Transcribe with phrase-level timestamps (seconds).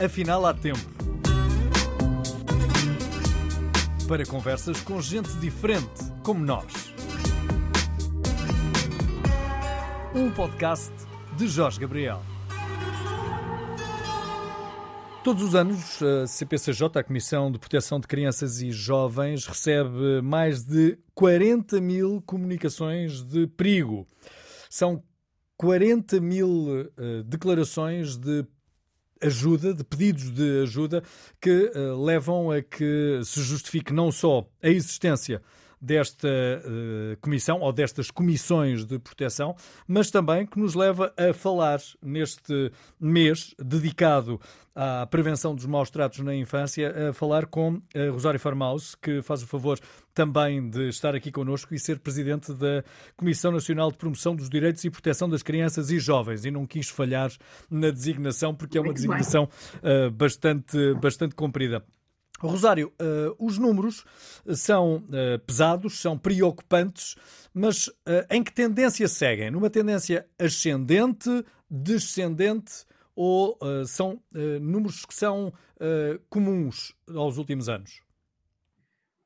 [0.00, 0.78] Afinal, há tempo.
[4.06, 6.94] Para conversas com gente diferente, como nós.
[10.14, 10.92] Um podcast
[11.36, 12.22] de Jorge Gabriel.
[15.24, 20.62] Todos os anos, a CPCJ, a Comissão de Proteção de Crianças e Jovens, recebe mais
[20.62, 24.06] de 40 mil comunicações de perigo.
[24.70, 25.02] São
[25.56, 28.46] 40 mil uh, declarações de
[29.20, 31.02] ajuda, de pedidos de ajuda,
[31.40, 35.42] que uh, levam a que se justifique não só a existência
[35.80, 39.54] desta uh, comissão ou destas comissões de proteção,
[39.86, 44.40] mas também que nos leva a falar neste mês dedicado
[44.74, 49.42] à prevenção dos maus tratos na infância, a falar com a Rosário Farmaus, que faz
[49.42, 49.78] o favor
[50.14, 52.84] também de estar aqui connosco e ser presidente da
[53.16, 56.44] Comissão Nacional de Promoção dos Direitos e Proteção das Crianças e Jovens.
[56.44, 57.30] E não quis falhar
[57.70, 61.84] na designação, porque é uma designação uh, bastante, bastante comprida.
[62.46, 64.04] Rosário, uh, os números
[64.54, 67.16] são uh, pesados, são preocupantes,
[67.52, 69.50] mas uh, em que tendência seguem?
[69.50, 74.22] Numa tendência ascendente, descendente ou são
[74.62, 75.52] números que são
[76.30, 78.00] comuns aos últimos anos?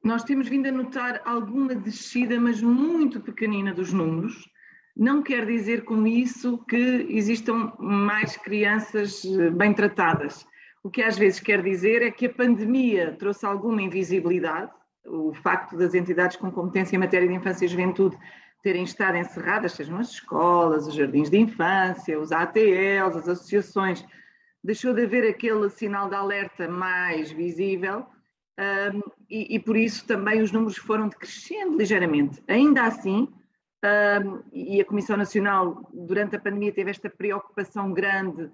[0.02, 4.48] Nós temos vindo a notar alguma descida, mas muito pequenina dos números.
[4.96, 9.22] Não quer dizer com isso que existam mais crianças
[9.54, 10.46] bem tratadas
[10.82, 14.70] o que às vezes quer dizer é que a pandemia trouxe alguma invisibilidade,
[15.06, 18.16] o facto das entidades com competência em matéria de infância e juventude
[18.62, 24.04] terem estado encerradas, sejam as escolas, os jardins de infância, os ATLs, as associações,
[24.62, 28.06] deixou de haver aquele sinal de alerta mais visível
[28.58, 32.42] um, e, e, por isso também os números foram decrescendo ligeiramente.
[32.46, 33.28] Ainda assim,
[33.82, 38.50] um, e a Comissão Nacional durante a pandemia teve esta preocupação grande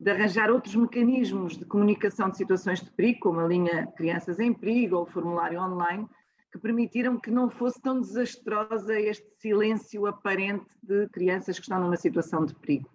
[0.00, 4.54] de arranjar outros mecanismos de comunicação de situações de perigo, como a linha Crianças em
[4.54, 6.08] Perigo ou o formulário online,
[6.52, 11.96] que permitiram que não fosse tão desastrosa este silêncio aparente de crianças que estão numa
[11.96, 12.88] situação de perigo.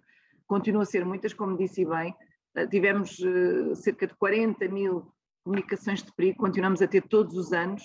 [0.46, 2.14] Continua a ser muitas, como disse bem,
[2.56, 5.12] eh, tivemos uh, cerca de 40 mil
[5.44, 7.82] comunicações de perigo, continuamos a ter todos os anos.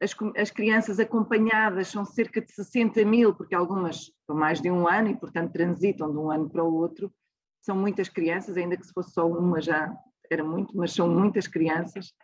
[0.00, 4.86] As, as, crianças acompanhadas são cerca de 60 mil, porque algumas estão mais de um
[4.86, 7.12] ano e, portanto, transitam de um ano para o outro
[7.68, 9.94] são muitas crianças, ainda que se fosse só uma já
[10.30, 12.14] era muito, mas são muitas crianças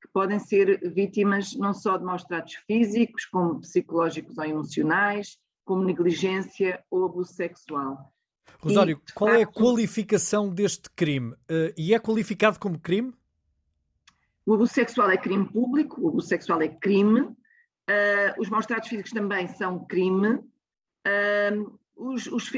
[0.00, 5.84] que podem ser vítimas não só de maus tratos físicos, como psicológicos ou emocionais, como
[5.84, 8.10] negligência ou abuso sexual.
[8.58, 11.32] Rosário, e, qual facto, é a qualificação deste crime?
[11.32, 13.12] Uh, e é qualificado como crime?
[14.46, 17.34] O abuso sexual é crime público, o abuso sexual é crime, uh,
[18.38, 22.52] os maus tratos físicos também são crime, uh, os, os,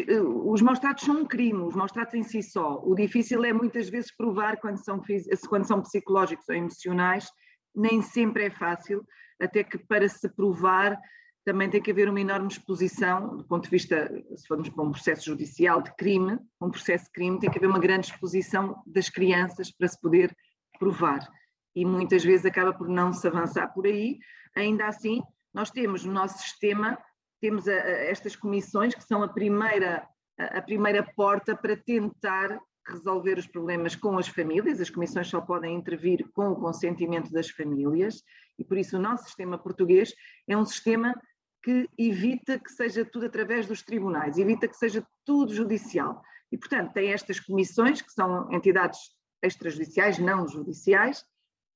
[0.44, 2.82] os maus tratos são um crime, os maus tratos em si só.
[2.82, 5.00] O difícil é muitas vezes provar quando são,
[5.48, 7.30] quando são psicológicos ou emocionais,
[7.74, 9.06] nem sempre é fácil,
[9.40, 10.98] até que para se provar
[11.44, 14.90] também tem que haver uma enorme exposição, do ponto de vista, se formos para um
[14.90, 19.08] processo judicial de crime, um processo de crime, tem que haver uma grande exposição das
[19.08, 20.36] crianças para se poder
[20.78, 21.26] provar.
[21.74, 24.18] E muitas vezes acaba por não se avançar por aí.
[24.54, 25.22] Ainda assim,
[25.54, 26.98] nós temos no nosso sistema
[27.40, 30.06] temos a, a estas comissões que são a primeira,
[30.38, 35.40] a, a primeira porta para tentar resolver os problemas com as famílias, as comissões só
[35.40, 38.22] podem intervir com o consentimento das famílias.
[38.58, 40.14] E por isso o nosso sistema português
[40.48, 41.14] é um sistema
[41.62, 46.22] que evita que seja tudo através dos tribunais, evita que seja tudo judicial.
[46.50, 48.98] E, portanto, tem estas comissões, que são entidades
[49.42, 51.22] extrajudiciais, não judiciais,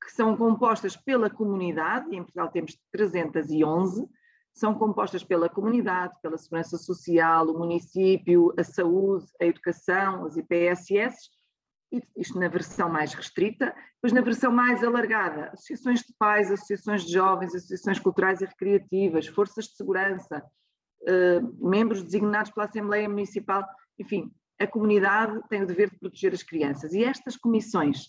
[0.03, 4.09] que são compostas pela comunidade, e em Portugal temos 311,
[4.55, 11.31] são compostas pela comunidade, pela segurança social, o município, a saúde, a educação, as IPSS,
[12.17, 17.13] isto na versão mais restrita, depois na versão mais alargada, associações de pais, associações de
[17.13, 20.43] jovens, associações culturais e recreativas, forças de segurança,
[21.07, 23.67] eh, membros designados pela Assembleia Municipal,
[23.99, 26.93] enfim, a comunidade tem o dever de proteger as crianças.
[26.95, 28.09] E estas comissões,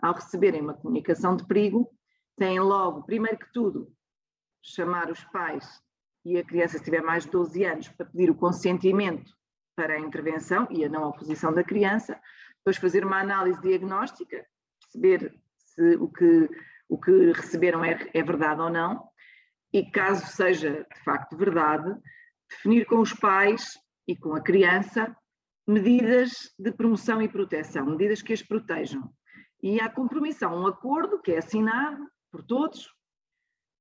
[0.00, 1.90] ao receberem uma comunicação de perigo,
[2.36, 3.92] têm logo, primeiro que tudo,
[4.62, 5.80] chamar os pais
[6.24, 9.32] e a criança, tiver mais de 12 anos, para pedir o consentimento
[9.76, 12.18] para a intervenção e a não oposição da criança,
[12.58, 14.46] depois fazer uma análise diagnóstica,
[14.80, 16.48] perceber se o que,
[16.88, 19.06] o que receberam é, é verdade ou não,
[19.72, 21.94] e caso seja de facto verdade,
[22.48, 25.14] definir com os pais e com a criança
[25.66, 29.10] medidas de promoção e proteção, medidas que as protejam.
[29.62, 32.88] E há compromissão, um acordo que é assinado por todos,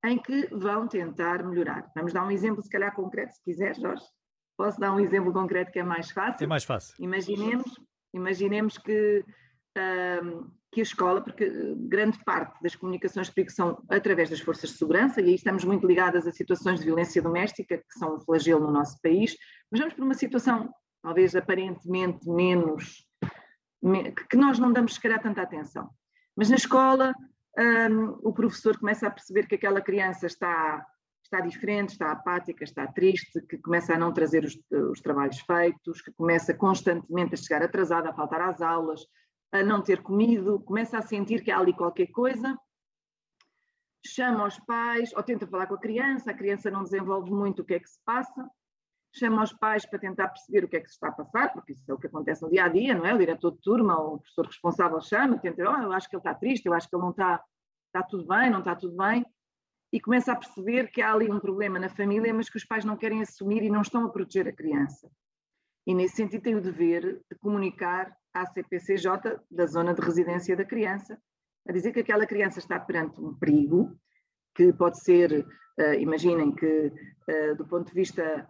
[0.06, 1.92] em que vão tentar melhorar.
[1.96, 4.04] Vamos dar um exemplo, se calhar concreto, se quiser, Jorge.
[4.58, 6.44] Posso dar um exemplo concreto que é mais fácil?
[6.44, 6.96] É mais fácil.
[7.00, 7.74] Imaginemos,
[8.14, 9.26] imaginemos que
[10.74, 14.78] que a escola, porque grande parte das comunicações de perigo são através das forças de
[14.78, 18.66] segurança, e aí estamos muito ligadas a situações de violência doméstica, que são um flagelo
[18.66, 19.36] no nosso país,
[19.72, 23.06] mas vamos por uma situação talvez aparentemente menos,
[24.30, 25.90] que nós não damos se calhar tanta atenção.
[26.36, 27.14] Mas na escola,
[27.58, 30.86] um, o professor começa a perceber que aquela criança está,
[31.24, 34.60] está diferente, está apática, está triste, que começa a não trazer os,
[34.92, 39.06] os trabalhos feitos, que começa constantemente a chegar atrasada, a faltar às aulas,
[39.52, 42.58] a não ter comido, começa a sentir que há ali qualquer coisa,
[44.06, 47.66] chama os pais ou tenta falar com a criança, a criança não desenvolve muito o
[47.66, 48.50] que é que se passa,
[49.14, 51.74] chama os pais para tentar perceber o que é que se está a passar, porque
[51.74, 53.14] isso é o que acontece no dia a dia, não é?
[53.14, 56.22] O diretor de turma ou o professor responsável chama, tenta, oh, eu acho que ele
[56.22, 57.44] está triste, eu acho que ele não está,
[57.88, 59.26] está tudo bem, não está tudo bem,
[59.92, 62.84] e começa a perceber que há ali um problema na família, mas que os pais
[62.84, 65.08] não querem assumir e não estão a proteger a criança.
[65.86, 70.66] E nesse sentido tem o dever de comunicar à CPCJ da zona de residência da
[70.66, 71.20] criança,
[71.68, 73.96] a dizer que aquela criança está perante um perigo,
[74.56, 75.46] que pode ser,
[75.80, 78.48] uh, imaginem que uh, do ponto de vista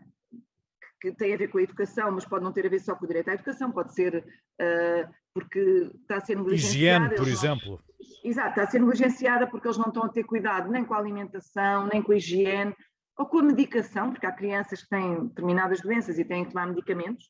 [1.03, 3.03] que tem a ver com a educação, mas pode não ter a ver só com
[3.03, 7.07] o direito à educação, pode ser uh, porque está a ser negligenciada.
[7.07, 7.83] Higiene, por exemplo.
[8.23, 10.97] exato, está a ser negligenciada porque eles não estão a ter cuidado nem com a
[10.97, 12.73] alimentação, nem com a higiene,
[13.17, 16.67] ou com a medicação, porque há crianças que têm determinadas doenças e têm que tomar
[16.67, 17.29] medicamentos,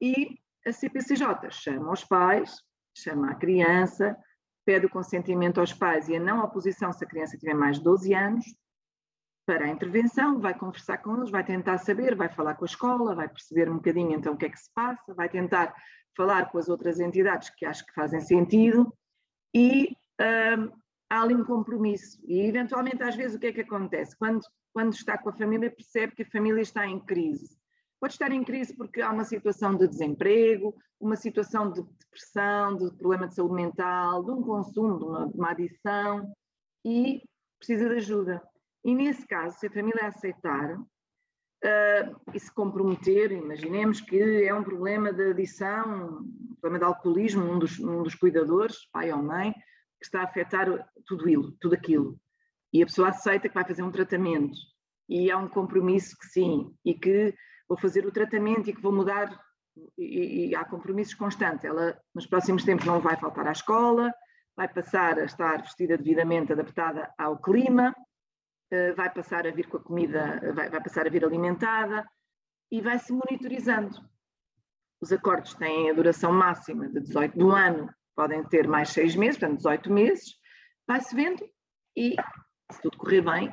[0.00, 2.56] e a CPCJ chama os pais,
[2.96, 4.16] chama a criança,
[4.64, 7.84] pede o consentimento aos pais e a não oposição se a criança tiver mais de
[7.84, 8.46] 12 anos,
[9.48, 13.14] para a intervenção, vai conversar com eles, vai tentar saber, vai falar com a escola,
[13.14, 15.74] vai perceber um bocadinho então o que é que se passa, vai tentar
[16.14, 18.92] falar com as outras entidades que acho que fazem sentido
[19.54, 20.70] e hum,
[21.08, 22.20] há ali um compromisso.
[22.26, 24.14] E eventualmente, às vezes, o que é que acontece?
[24.18, 27.56] Quando, quando está com a família, percebe que a família está em crise.
[27.98, 32.94] Pode estar em crise porque há uma situação de desemprego, uma situação de depressão, de
[32.98, 36.34] problema de saúde mental, de um consumo, de uma, de uma adição
[36.84, 37.22] e
[37.58, 38.42] precisa de ajuda.
[38.84, 44.62] E nesse caso, se a família aceitar uh, e se comprometer, imaginemos que é um
[44.62, 46.20] problema de adição,
[46.50, 50.24] um problema de alcoolismo, um dos, um dos cuidadores, pai ou mãe, que está a
[50.24, 50.66] afetar
[51.06, 52.18] tudo, isso, tudo aquilo.
[52.72, 54.56] E a pessoa aceita que vai fazer um tratamento.
[55.08, 57.34] E há um compromisso que sim, e que
[57.68, 59.38] vou fazer o tratamento e que vou mudar,
[59.96, 61.64] e, e há compromissos constantes.
[61.64, 64.12] Ela, nos próximos tempos, não vai faltar à escola,
[64.56, 67.94] vai passar a estar vestida devidamente adaptada ao clima,
[68.96, 72.08] vai passar a vir com a comida, vai, vai passar a vir alimentada
[72.70, 73.98] e vai-se monitorizando.
[75.00, 79.38] Os acordos têm a duração máxima de 18 do ano, podem ter mais seis meses,
[79.38, 80.34] portanto 18 meses,
[80.86, 81.48] vai-se vendo
[81.96, 82.16] e,
[82.72, 83.52] se tudo correr bem,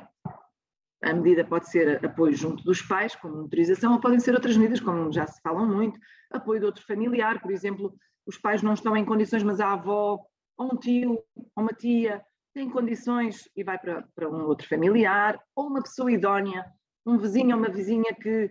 [1.02, 4.80] a medida pode ser apoio junto dos pais, como monitorização, ou podem ser outras medidas,
[4.80, 5.98] como já se falam muito,
[6.30, 7.94] apoio de outro familiar, por exemplo,
[8.26, 10.18] os pais não estão em condições, mas a avó,
[10.58, 11.12] ou um tio,
[11.54, 12.24] ou uma tia,
[12.56, 16.64] tem condições e vai para, para um outro familiar, ou uma pessoa idónea,
[17.04, 18.50] um vizinho ou uma vizinha que,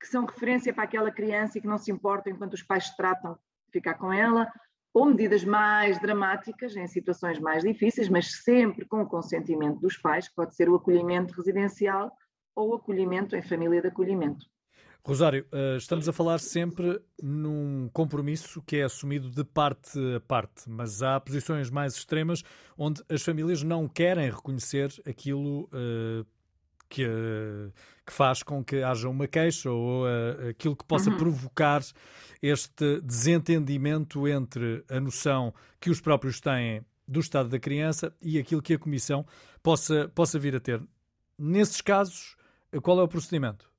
[0.00, 2.96] que são referência para aquela criança e que não se importa enquanto os pais se
[2.96, 4.50] tratam de ficar com ela,
[4.94, 10.28] ou medidas mais dramáticas em situações mais difíceis, mas sempre com o consentimento dos pais,
[10.28, 12.10] que pode ser o acolhimento residencial
[12.56, 14.46] ou o acolhimento em família de acolhimento.
[15.04, 20.68] Rosário, eh, estamos a falar sempre num compromisso que é assumido de parte a parte,
[20.68, 22.44] mas há posições mais extremas
[22.78, 25.68] onde as famílias não querem reconhecer aquilo
[26.88, 27.72] que, uh,
[28.06, 31.16] que, faz com que haja uma queixa ou uh, aquilo que possa uhum.
[31.16, 31.82] provocar
[32.42, 38.62] este desentendimento entre a noção que os próprios têm do estado da criança e aquilo
[38.62, 39.26] que a Comissão
[39.62, 40.80] possa, possa vir a ter.
[41.36, 42.36] Nesses casos,
[42.82, 43.71] qual é o procedimento?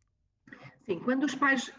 [0.86, 1.72] Sim, quando os pais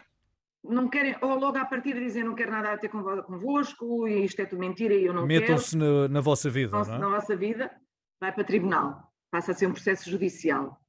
[0.63, 4.41] não querem, ou logo à partida dizem não quero nada a ter convosco e isto
[4.41, 5.53] é tudo mentira e eu não Metam quero.
[5.53, 6.97] Metam-se na, na, vossa vida, é?
[6.97, 7.71] Na vossa vida,
[8.19, 10.79] vai para tribunal, passa a ser um processo judicial.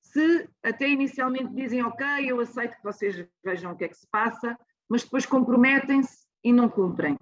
[0.00, 4.06] Se até inicialmente dizem ok, eu aceito que vocês vejam o que é que se
[4.10, 7.16] passa, mas depois comprometem-se e não cumprem.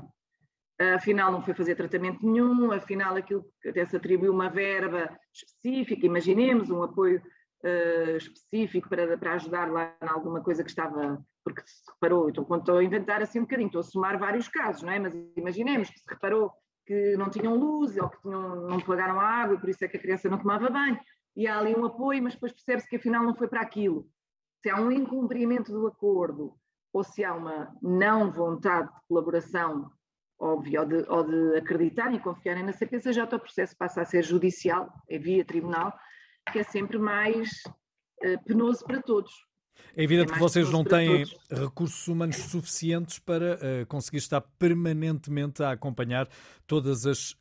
[0.95, 6.07] Afinal, não foi fazer tratamento nenhum, afinal, aquilo que até se atribuiu uma verba específica,
[6.07, 7.21] imaginemos, um apoio
[7.64, 12.44] uh, específico para, para ajudar lá em alguma coisa que estava, porque se reparou, então
[12.44, 14.98] quando estou a inventar assim um bocadinho, estou a somar vários casos, não é?
[14.98, 16.52] Mas imaginemos que se reparou
[16.86, 19.88] que não tinham luz ou que tinham, não pagaram a água e por isso é
[19.88, 20.98] que a criança não tomava banho,
[21.36, 24.08] e há ali um apoio, mas depois percebe-se que afinal não foi para aquilo.
[24.60, 26.54] Se há um incumprimento do acordo
[26.92, 29.90] ou se há uma não vontade de colaboração
[30.40, 34.22] óbvia ou de, ou de acreditarem e confiarem na CPCJ, o processo passa a ser
[34.22, 35.92] judicial, é via tribunal,
[36.50, 37.48] que é sempre mais
[38.24, 39.32] uh, penoso para todos.
[39.96, 45.62] É evidente é que vocês não têm recursos humanos suficientes para uh, conseguir estar permanentemente
[45.62, 46.28] a acompanhar
[46.66, 47.36] todas as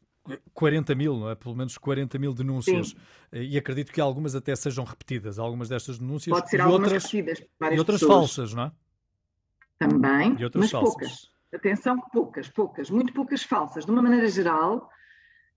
[0.53, 1.35] 40 mil, não é?
[1.35, 2.89] pelo menos 40 mil denúncias.
[2.89, 2.95] Sim.
[3.31, 6.37] Eh, e acredito que algumas até sejam repetidas, algumas destas denúncias.
[6.37, 7.39] Pode ser e algumas outras, repetidas.
[7.39, 8.17] E outras pessoas.
[8.17, 8.71] falsas, não é?
[9.79, 10.79] Também, mas falsas.
[10.89, 11.37] poucas.
[11.53, 13.85] Atenção, poucas, poucas, muito poucas falsas.
[13.85, 14.89] De uma maneira geral,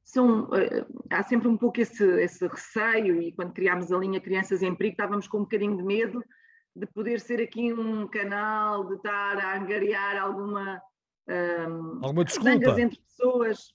[0.04, 4.62] são, uh, há sempre um pouco esse, esse receio, e quando criámos a linha Crianças
[4.62, 6.22] em Perigo, estávamos com um bocadinho de medo
[6.74, 10.80] de poder ser aqui um canal, de estar a angariar alguma.
[11.28, 12.80] Um, ehm, alguma desculpa.
[12.80, 13.74] entre pessoas,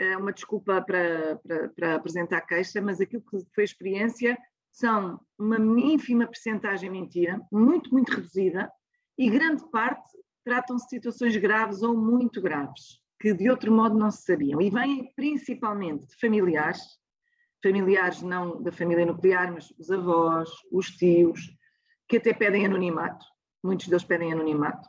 [0.00, 4.36] uh, uma desculpa para, para, para apresentar queixa, mas aquilo que foi experiência
[4.72, 8.70] são uma ínfima percentagem mentira, muito, muito reduzida,
[9.18, 10.08] e grande parte
[10.44, 14.60] tratam-se de situações graves ou muito graves que de outro modo não se sabiam.
[14.62, 16.80] E vêm principalmente de familiares,
[17.62, 21.54] familiares não da família nuclear, mas os avós, os tios,
[22.08, 23.24] que até pedem anonimato,
[23.62, 24.88] muitos deles pedem anonimato,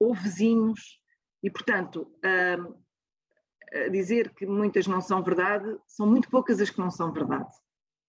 [0.00, 1.00] ou vizinhos,
[1.42, 6.80] e portanto, a, a dizer que muitas não são verdade, são muito poucas as que
[6.80, 7.50] não são verdade.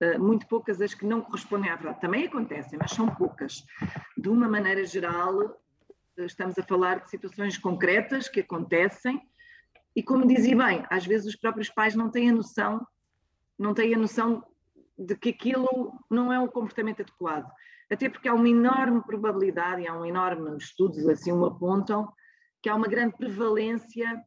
[0.01, 2.01] Uh, muito poucas as que não correspondem à verdade.
[2.01, 3.63] Também acontecem, mas são poucas.
[4.17, 5.57] De uma maneira geral,
[6.17, 9.21] estamos a falar de situações concretas que acontecem
[9.95, 12.85] e como dizia bem, às vezes os próprios pais não têm a noção,
[13.57, 14.43] não têm a noção
[14.97, 17.49] de que aquilo não é um comportamento adequado.
[17.89, 22.11] Até porque há uma enorme probabilidade, e há um enorme estudos assim o apontam,
[22.61, 24.21] que há uma grande prevalência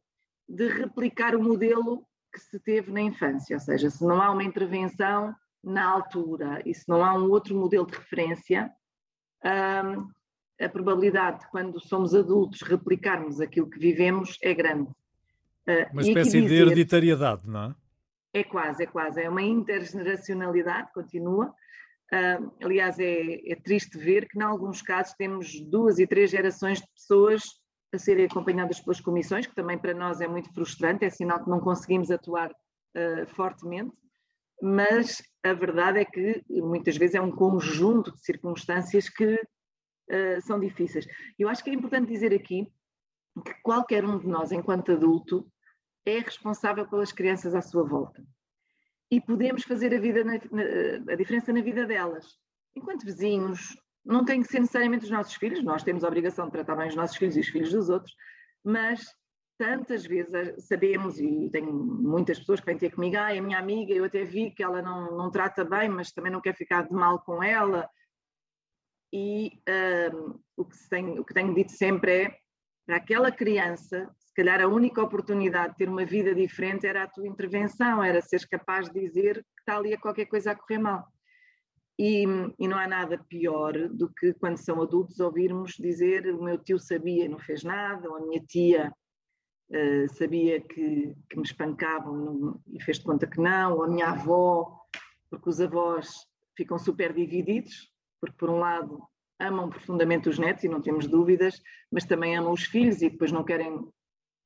[0.47, 4.43] de replicar o modelo que se teve na infância, ou seja, se não há uma
[4.43, 8.71] intervenção na altura e se não há um outro modelo de referência,
[9.43, 10.09] hum,
[10.59, 14.89] a probabilidade de quando somos adultos replicarmos aquilo que vivemos é grande.
[15.69, 17.75] Ah, uma espécie de hereditariedade, não é?
[18.33, 19.21] É quase, é quase.
[19.21, 21.53] É uma intergeneracionalidade, continua.
[22.11, 26.79] Uh, aliás, é, é, triste ver que, em alguns casos, temos duas e três gerações
[26.79, 27.43] de pessoas
[27.93, 31.49] a serem acompanhadas pelas comissões, que também para nós é muito frustrante, é sinal que
[31.49, 33.91] não conseguimos atuar uh, fortemente,
[34.61, 40.59] mas a verdade é que muitas vezes é um conjunto de circunstâncias que uh, são
[40.59, 41.07] difíceis.
[41.37, 42.67] Eu acho que é importante dizer aqui
[43.45, 45.47] que qualquer um de nós, enquanto adulto,
[46.09, 48.23] é responsável pelas crianças à sua volta.
[49.11, 52.37] E podemos fazer a, vida na, na, a diferença na vida delas.
[52.75, 53.75] Enquanto vizinhos,
[54.05, 56.87] não tem que ser necessariamente os nossos filhos, nós temos a obrigação de tratar bem
[56.87, 58.13] os nossos filhos e os filhos dos outros,
[58.63, 59.05] mas
[59.57, 63.93] tantas vezes sabemos, e tenho muitas pessoas que vêm ter comigo, ah, é minha amiga,
[63.93, 66.93] eu até vi que ela não, não trata bem, mas também não quer ficar de
[66.93, 67.89] mal com ela.
[69.11, 69.61] E
[70.13, 70.75] um, o, que
[71.19, 72.37] o que tenho dito sempre é,
[72.85, 77.27] para aquela criança, calhar a única oportunidade de ter uma vida diferente era a tua
[77.27, 81.07] intervenção, era seres capaz de dizer que está ali a qualquer coisa a correr mal.
[81.97, 82.23] E,
[82.57, 86.79] e, não há nada pior do que quando são adultos ouvirmos dizer o meu tio
[86.79, 88.93] sabia e não fez nada, ou a minha tia
[89.69, 94.11] uh, sabia que, que, me espancavam e fez de conta que não, ou a minha
[94.11, 94.79] avó,
[95.29, 99.03] porque os avós ficam super divididos, porque por um lado
[99.37, 103.31] amam profundamente os netos e não temos dúvidas, mas também amam os filhos e depois
[103.31, 103.87] não querem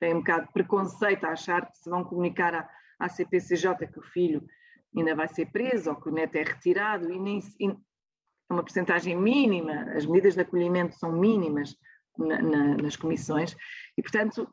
[0.04, 2.70] têm um bocado de preconceito a achar que se vão comunicar à,
[3.00, 4.46] à CPCJ que o filho
[4.94, 8.62] ainda vai ser preso ou que o neto é retirado e nem e é uma
[8.62, 11.78] porcentagem mínima, as medidas de acolhimento são mínimas
[12.18, 13.56] na, na, nas comissões
[13.98, 14.46] e, portanto,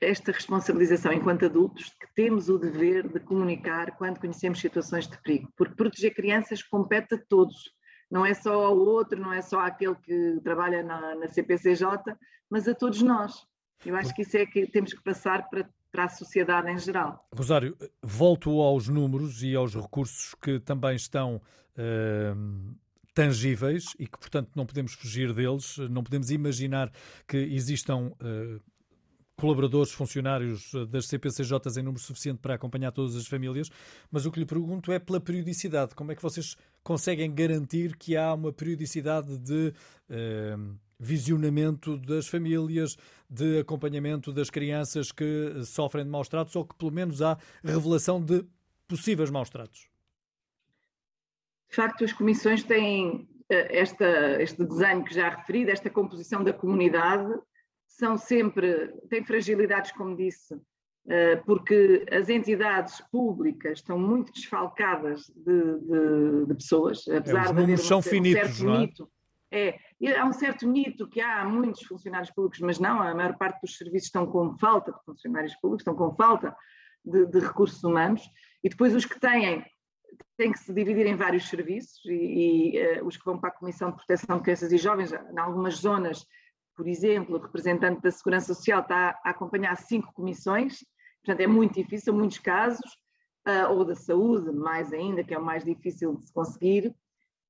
[0.00, 5.52] esta responsabilização enquanto adultos que temos o dever de comunicar quando conhecemos situações de perigo,
[5.56, 7.72] porque proteger crianças compete a todos,
[8.10, 11.86] não é só ao outro, não é só àquele que trabalha na, na CPCJ,
[12.50, 13.51] mas a todos nós.
[13.84, 17.26] Eu acho que isso é que temos que passar para, para a sociedade em geral.
[17.34, 22.74] Rosário, volto aos números e aos recursos que também estão uh,
[23.14, 26.90] tangíveis e que, portanto, não podemos fugir deles, não podemos imaginar
[27.26, 28.12] que existam.
[28.20, 28.60] Uh,
[29.34, 33.68] colaboradores, funcionários das CPCJs em número suficiente para acompanhar todas as famílias,
[34.08, 35.96] mas o que lhe pergunto é pela periodicidade.
[35.96, 39.72] Como é que vocês conseguem garantir que há uma periodicidade de
[41.02, 42.96] visionamento das famílias,
[43.28, 48.20] de acompanhamento das crianças que sofrem de maus tratos ou que pelo menos há revelação
[48.20, 48.44] de
[48.86, 49.88] possíveis maus tratos?
[51.68, 56.52] De facto, as comissões têm eh, esta, este desenho que já referi, esta composição da
[56.52, 57.32] comunidade,
[57.86, 60.54] são sempre, têm fragilidades, como disse,
[61.08, 67.52] eh, porque as entidades públicas estão muito desfalcadas de, de, de pessoas, apesar é, os
[67.52, 69.21] números de são finitos, um certo não é?
[69.52, 69.78] É,
[70.18, 73.76] há um certo mito que há muitos funcionários públicos, mas não, a maior parte dos
[73.76, 76.56] serviços estão com falta de funcionários públicos, estão com falta
[77.04, 78.22] de, de recursos humanos,
[78.64, 79.62] e depois os que têm
[80.36, 83.52] tem que se dividir em vários serviços e, e uh, os que vão para a
[83.52, 86.26] Comissão de Proteção de Crianças e Jovens, em algumas zonas,
[86.74, 90.84] por exemplo, o representante da Segurança Social está a acompanhar cinco comissões,
[91.24, 92.90] portanto é muito difícil, muitos casos,
[93.46, 96.94] uh, ou da saúde, mais ainda, que é o mais difícil de se conseguir,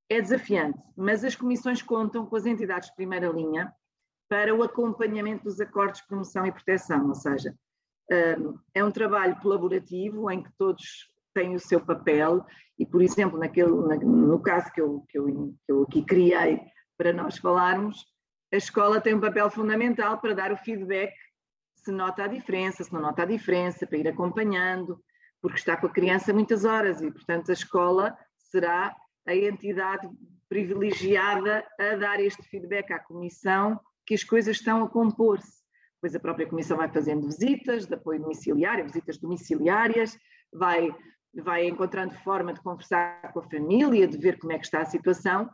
[0.09, 3.73] é desafiante, mas as comissões contam com as entidades de primeira linha
[4.29, 7.55] para o acompanhamento dos acordos de promoção e proteção, ou seja,
[8.11, 12.45] uh, é um trabalho colaborativo em que todos têm o seu papel
[12.77, 16.61] e, por exemplo, naquele, no caso que eu, que, eu, que eu aqui criei
[16.97, 18.05] para nós falarmos,
[18.51, 21.13] a escola tem um papel fundamental para dar o feedback
[21.83, 25.03] se nota a diferença, se não nota a diferença, para ir acompanhando,
[25.41, 28.95] porque está com a criança muitas horas e, portanto, a escola será
[29.25, 30.09] a entidade
[30.49, 35.63] privilegiada a dar este feedback à Comissão que as coisas estão a compor-se.
[36.01, 40.17] Pois a própria Comissão vai fazendo visitas de apoio domiciliário, visitas domiciliárias,
[40.53, 40.93] vai,
[41.33, 44.85] vai encontrando forma de conversar com a família, de ver como é que está a
[44.85, 45.49] situação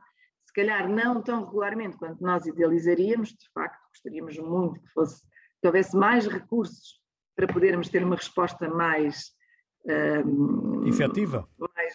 [0.50, 5.22] se calhar não tão regularmente quanto nós idealizaríamos, de facto, gostaríamos muito que fosse
[5.62, 7.00] que houvesse mais recursos
[7.36, 9.32] para podermos ter uma resposta mais
[10.26, 11.94] um, efetiva, mais,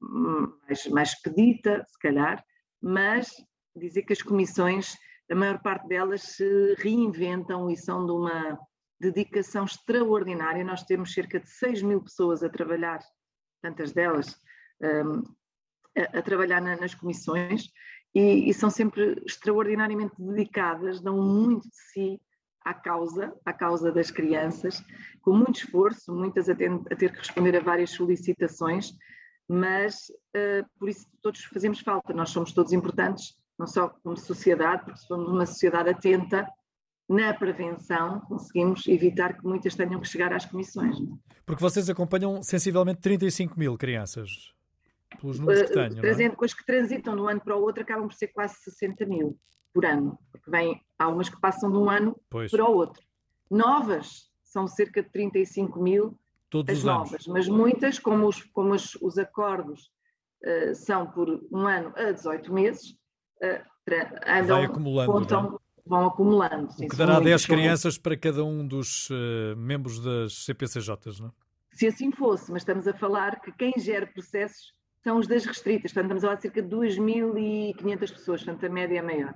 [0.00, 2.42] mais, mais expedita, se calhar,
[2.80, 3.30] mas
[3.76, 4.96] dizer que as comissões,
[5.30, 8.58] a maior parte delas se reinventam e são de uma
[9.00, 10.64] dedicação extraordinária.
[10.64, 13.00] Nós temos cerca de 6 mil pessoas a trabalhar,
[13.62, 14.36] tantas delas,
[14.82, 15.22] um,
[15.96, 17.70] a, a trabalhar na, nas comissões
[18.14, 22.20] e, e, são sempre extraordinariamente dedicadas, dão muito de si
[22.64, 24.82] à causa, à causa das crianças,
[25.22, 28.92] com muito esforço, muitas a a ter que responder a várias solicitações,
[29.52, 34.84] mas uh, por isso todos fazemos falta, nós somos todos importantes, não só como sociedade,
[34.84, 36.48] porque se formos uma sociedade atenta,
[37.08, 40.96] na prevenção conseguimos evitar que muitas tenham que chegar às comissões.
[41.44, 44.54] Porque vocês acompanham sensivelmente 35 mil crianças
[45.20, 45.96] pelos números que tenho.
[45.96, 46.44] Trazendo, é?
[46.44, 49.36] as que transitam de um ano para o outro acabam por ser quase 60 mil
[49.74, 52.52] por ano, porque vem, há umas que passam de um ano pois.
[52.52, 53.02] para o outro.
[53.50, 56.16] Novas são cerca de 35 mil
[56.50, 57.26] Todos as novas, anos.
[57.28, 59.90] mas muitas, como os, como os, os acordos
[60.44, 62.90] uh, são por um ano a 18 meses,
[63.40, 63.70] uh,
[64.26, 66.72] andam, Vai acumulando, contam, vão acumulando.
[66.72, 71.28] Sim, o que dará 10 crianças para cada um dos uh, membros das CPCJs, não
[71.28, 71.32] é?
[71.72, 74.72] Se assim fosse, mas estamos a falar que quem gera processos
[75.04, 78.68] são os das restritas, portanto estamos a falar de cerca de 2.500 pessoas, portanto a
[78.68, 79.34] média é maior.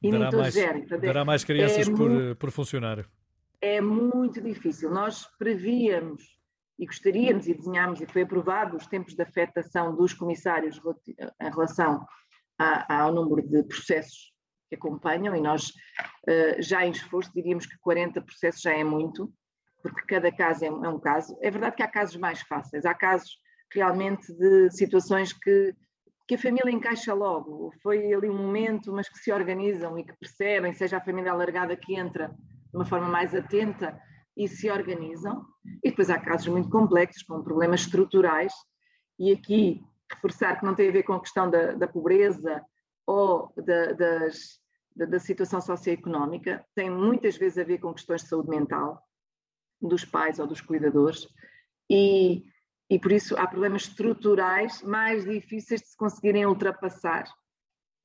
[0.00, 3.04] E dará mais, portanto, dará é, mais crianças é por, por funcionário.
[3.66, 4.90] É muito difícil.
[4.90, 6.22] Nós prevíamos
[6.78, 12.06] e gostaríamos e desenhámos, e foi aprovado, os tempos de afetação dos comissários em relação
[12.58, 14.34] a, ao número de processos
[14.68, 19.32] que acompanham, e nós uh, já em esforço diríamos que 40 processos já é muito,
[19.82, 21.34] porque cada caso é, é um caso.
[21.40, 23.30] É verdade que há casos mais fáceis, há casos
[23.72, 25.74] realmente de situações que,
[26.28, 27.72] que a família encaixa logo.
[27.82, 31.74] Foi ali um momento, mas que se organizam e que percebem, seja a família alargada
[31.74, 32.30] que entra
[32.74, 33.96] de uma forma mais atenta
[34.36, 35.46] e se organizam.
[35.82, 38.52] E depois há casos muito complexos, com problemas estruturais,
[39.16, 42.60] e aqui reforçar que não tem a ver com a questão da, da pobreza
[43.06, 44.60] ou da, das,
[44.96, 49.00] da, da situação socioeconómica, tem muitas vezes a ver com questões de saúde mental
[49.80, 51.28] dos pais ou dos cuidadores.
[51.88, 52.42] E,
[52.90, 57.24] e por isso há problemas estruturais mais difíceis de se conseguirem ultrapassar.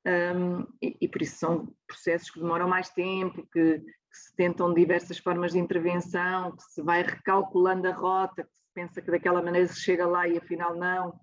[0.05, 4.73] Um, e, e, por isso são processos que demoram mais tempo, que, que, se tentam
[4.73, 9.41] diversas formas de intervenção, que se vai recalculando a rota, que se pensa que daquela
[9.41, 11.19] maneira se chega lá e afinal não,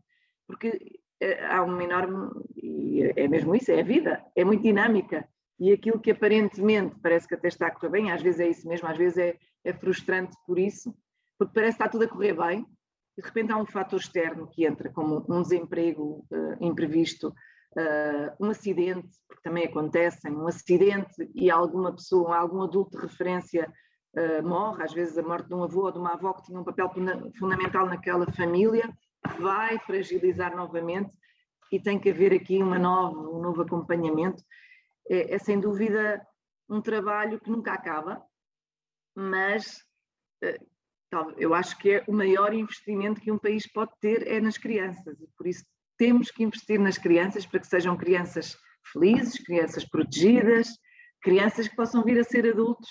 [0.46, 5.28] porque eh, há uma enorme, e é, mesmo isso, é a vida, é muito dinâmica,
[5.58, 8.68] e aquilo que aparentemente parece que até está a correr bem, às vezes é isso
[8.68, 10.94] mesmo, às vezes é, é frustrante por isso,
[11.38, 12.66] porque parece que está tudo a correr bem,
[13.16, 17.34] e de repente há um fator externo que entra, como um desemprego uh, imprevisto,
[17.76, 23.72] uh, um acidente, porque também acontecem, um acidente e alguma pessoa, algum adulto de referência
[24.16, 26.58] uh, morre, às vezes a morte de um avô ou de uma avó que tinha
[26.58, 26.90] um papel
[27.38, 28.88] fundamental naquela família,
[29.38, 31.12] vai fragilizar novamente
[31.70, 34.42] e tem que haver aqui uma nova, um novo acompanhamento.
[35.08, 36.24] É, é sem dúvida
[36.68, 38.22] um trabalho que nunca acaba,
[39.14, 39.84] mas
[41.38, 45.20] eu acho que é o maior investimento que um país pode ter é nas crianças
[45.20, 45.64] e por isso
[45.96, 48.56] temos que investir nas crianças para que sejam crianças
[48.92, 50.68] felizes, crianças protegidas,
[51.22, 52.88] crianças que possam vir a ser adultos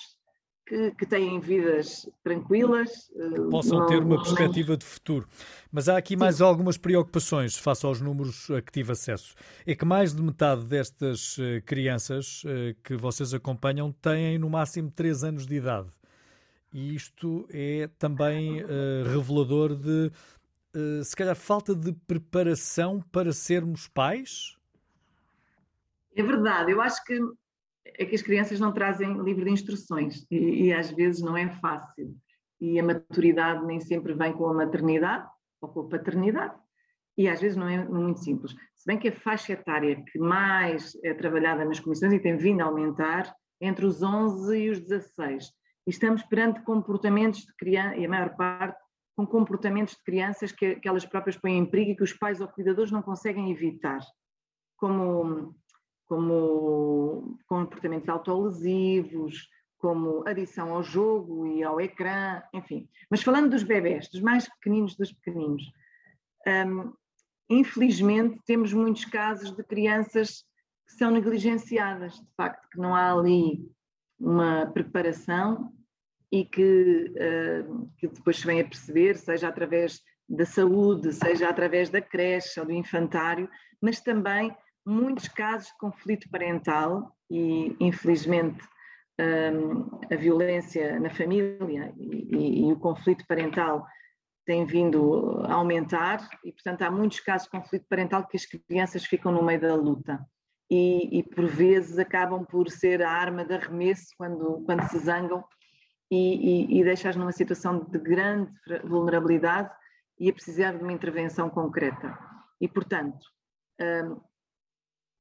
[0.66, 2.90] que, que têm vidas tranquilas.
[3.16, 5.26] Eh, possam não, ter uma perspectiva de futuro.
[5.70, 6.20] Mas há aqui Sim.
[6.20, 9.34] mais algumas preocupações face aos números a que tive acesso.
[9.64, 14.90] É que mais de metade destas eh, crianças eh, que vocês acompanham têm no máximo
[14.90, 15.88] 3 anos de idade.
[16.72, 18.62] E isto é também
[19.06, 20.10] revelador de
[20.76, 24.56] uh, se calhar, falta de preparação para sermos pais?
[26.14, 27.18] É verdade, eu acho que
[27.98, 31.48] é que as crianças não trazem livro de instruções e, e às vezes não é
[31.60, 32.14] fácil.
[32.60, 35.26] E a maturidade nem sempre vem com a maternidade
[35.60, 36.54] ou com a paternidade
[37.16, 38.52] e às vezes não é muito simples.
[38.74, 42.60] Se bem que a faixa etária que mais é trabalhada nas comissões e tem vindo
[42.60, 45.46] a aumentar entre os 11 e os 16.
[45.86, 48.78] E estamos perante comportamentos de criança, e a maior parte
[49.16, 52.40] com comportamentos de crianças que, que elas próprias põem em perigo e que os pais
[52.40, 53.98] ou cuidadores não conseguem evitar,
[54.76, 55.56] como,
[56.06, 59.48] como comportamentos autolesivos,
[59.78, 62.88] como adição ao jogo e ao ecrã, enfim.
[63.10, 65.62] Mas falando dos bebés, dos mais pequeninos dos pequeninos,
[66.46, 66.92] um,
[67.48, 70.44] infelizmente temos muitos casos de crianças
[70.86, 73.66] que são negligenciadas, de facto, que não há ali
[74.18, 75.72] uma preparação
[76.32, 81.88] e que, uh, que depois se vem a perceber, seja através da saúde, seja através
[81.88, 83.48] da creche ou do infantário,
[83.80, 88.62] mas também muitos casos de conflito parental e, infelizmente,
[89.20, 93.86] um, a violência na família e, e, e, o conflito parental
[94.44, 99.04] tem vindo a aumentar e, portanto, há muitos casos de conflito parental que as crianças
[99.04, 100.24] ficam no meio da luta
[100.70, 105.42] e, e por vezes acabam por ser a arma de arremesso quando, quando se zangam
[106.10, 108.52] e, e, e deixas numa situação de grande
[108.84, 109.70] vulnerabilidade
[110.18, 112.18] e a precisar de uma intervenção concreta.
[112.60, 113.26] E, portanto,
[113.80, 114.20] um,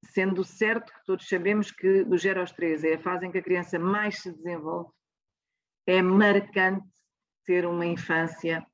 [0.03, 3.39] sendo certo que todos sabemos que do 0 aos 3 é a fase em que
[3.39, 4.91] a criança mais se desenvolve,
[5.87, 6.87] é marcante
[7.45, 8.65] ter uma infância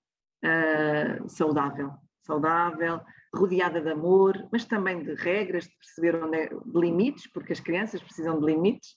[0.43, 1.91] uh, saudável.
[2.24, 3.02] Saudável,
[3.34, 7.60] rodeada de amor, mas também de regras, de perceber onde é, de limites, porque as
[7.60, 8.95] crianças precisam de limites.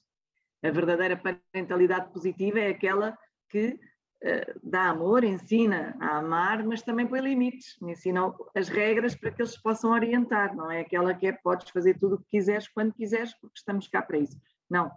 [0.65, 3.17] A verdadeira parentalidade positiva é aquela
[3.51, 3.79] que
[4.25, 9.43] uh, dá amor, ensina a amar, mas também põe limites, ensina as regras para que
[9.43, 12.67] eles se possam orientar, não é aquela que é podes fazer tudo o que quiseres,
[12.69, 14.41] quando quiseres, porque estamos cá para isso.
[14.71, 14.91] Não.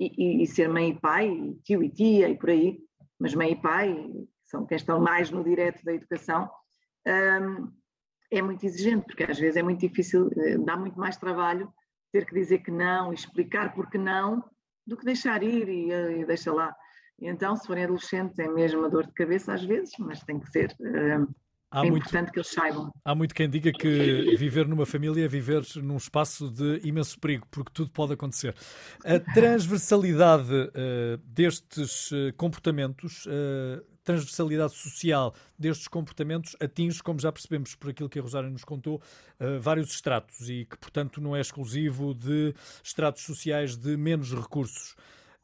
[0.00, 2.80] E, e, e ser mãe e pai, e tio e tia e por aí,
[3.18, 4.12] mas mãe e pai
[4.44, 6.50] são quem estão mais no direto da educação,
[7.06, 7.72] um,
[8.30, 11.72] é muito exigente, porque às vezes é muito difícil, eh, dá muito mais trabalho
[12.12, 14.42] ter que dizer que não explicar porque não,
[14.86, 16.74] do que deixar ir e, eh, e deixa lá.
[17.20, 20.38] E então, se forem adolescentes, é mesmo uma dor de cabeça às vezes, mas tem
[20.38, 20.74] que ser.
[20.80, 21.32] Uh,
[21.70, 22.92] Há é muito, importante que eles saibam.
[23.04, 27.46] Há muito quem diga que viver numa família é viver num espaço de imenso perigo,
[27.50, 28.54] porque tudo pode acontecer.
[29.04, 37.90] A transversalidade uh, destes comportamentos uh, transversalidade social destes comportamentos atinge, como já percebemos por
[37.90, 39.02] aquilo que a Rosário nos contou,
[39.40, 44.94] uh, vários estratos e que, portanto, não é exclusivo de estratos sociais de menos recursos.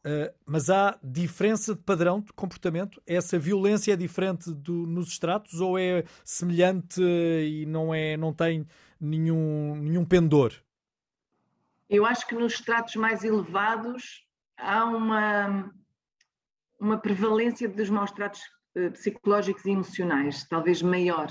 [0.01, 3.03] Uh, mas há diferença de padrão de comportamento?
[3.07, 8.67] Essa violência é diferente do, nos estratos ou é semelhante e não, é, não tem
[9.01, 10.53] nenhum, nenhum pendor?
[11.89, 14.25] Eu acho que nos estratos mais elevados
[14.57, 15.71] há uma,
[16.81, 18.41] uma prevalência dos maus tratos
[18.77, 21.29] uh, psicológicos e emocionais, talvez maior.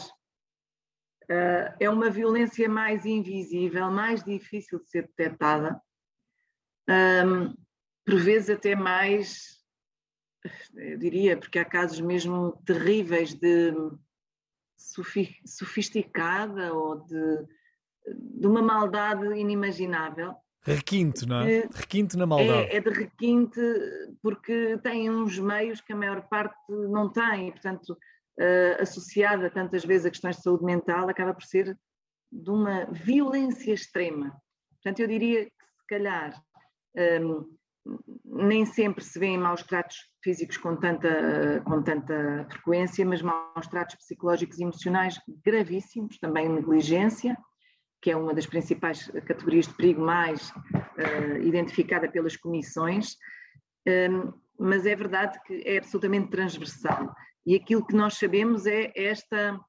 [1.23, 5.81] Uh, é uma violência mais invisível, mais difícil de ser detectada,
[6.89, 7.55] um,
[8.05, 9.63] por vezes até mais,
[10.75, 13.73] eu diria, porque há casos mesmo terríveis de
[15.45, 17.47] sofisticada ou de,
[18.39, 21.69] de uma maldade inimaginável Requinte, não é?
[21.73, 22.69] Requinte na maldade.
[22.69, 23.59] É, é, de requinte
[24.21, 30.05] porque tem uns meios que a maior parte não tem, portanto, uh, associada tantas vezes
[30.05, 31.77] a questões de saúde mental, acaba por ser
[32.31, 34.35] de uma violência extrema.
[34.75, 36.33] Portanto, eu diria que se calhar
[36.95, 37.45] um, ehm,
[38.25, 43.95] nem sempre se vêem maus tratos físicos com tanta, com tanta frequência, mas maus tratos
[43.95, 47.35] psicológicos e emocionais gravíssimos, também negligência,
[48.01, 53.15] que é uma das principais categorias de perigo mais uh, identificada pelas comissões,
[53.85, 57.13] um, ehm, mas é verdade que é absolutamente transversal.
[57.45, 59.59] E aquilo que nós sabemos é esta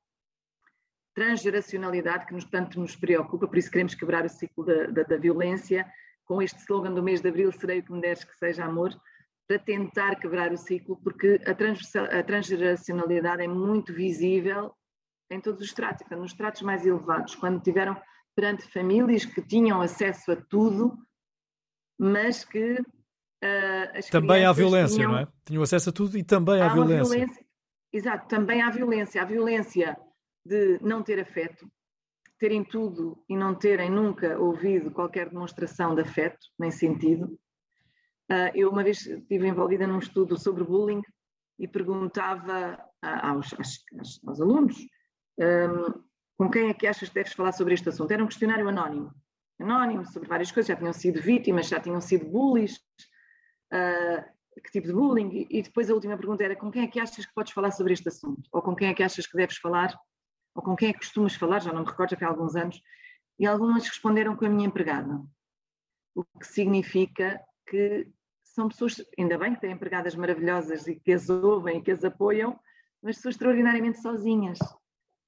[1.15, 5.17] transgeracionalidade que nos, tanto nos preocupa, por isso queremos quebrar o ciclo da, da, da
[5.17, 5.87] violência,
[6.25, 8.91] com este slogan do mês de abril, serei o que me deres que seja amor,
[9.47, 14.73] para tentar quebrar o ciclo, porque a, a transgeracionalidade é muito visível
[15.29, 18.01] em todos os tratos, nos tratos mais elevados, quando tiveram
[18.35, 20.97] perante famílias que tinham acesso a tudo,
[21.99, 25.13] mas que uh, as Também há violência, tinham...
[25.13, 25.29] não é?
[25.45, 27.17] Tinham acesso a tudo e também há, há violência.
[27.17, 27.47] violência.
[27.93, 29.21] Exato, também há violência.
[29.21, 29.97] Há violência
[30.45, 31.71] de não ter afeto,
[32.39, 37.27] terem tudo e não terem nunca ouvido qualquer demonstração de afeto, nem sentido.
[38.31, 41.03] Uh, eu uma vez estive envolvida num estudo sobre bullying
[41.59, 43.85] e perguntava aos, aos,
[44.27, 44.77] aos alunos
[45.41, 46.10] Um,
[46.41, 48.11] com quem é que achas que deves falar sobre este assunto?
[48.13, 49.13] Era um questionário anónimo.
[49.61, 52.79] Anónimo, sobre várias coisas, já tinham sido vítimas, já tinham sido bullies,
[53.71, 54.25] uh,
[54.65, 57.27] que tipo de bullying, e depois a última pergunta era com quem é que achas
[57.27, 58.49] que podes falar sobre este assunto?
[58.53, 59.95] Ou com quem é que achas que deves falar?
[60.55, 61.61] Ou com quem é que costumas falar?
[61.61, 62.81] Já não me recordo, já foi há alguns anos.
[63.39, 65.23] E algumas responderam com a minha empregada,
[66.15, 68.09] o que significa que
[68.45, 72.03] são pessoas, ainda bem que têm empregadas maravilhosas e que as ouvem e que as
[72.03, 72.59] apoiam,
[73.03, 74.59] mas pessoas extraordinariamente sozinhas,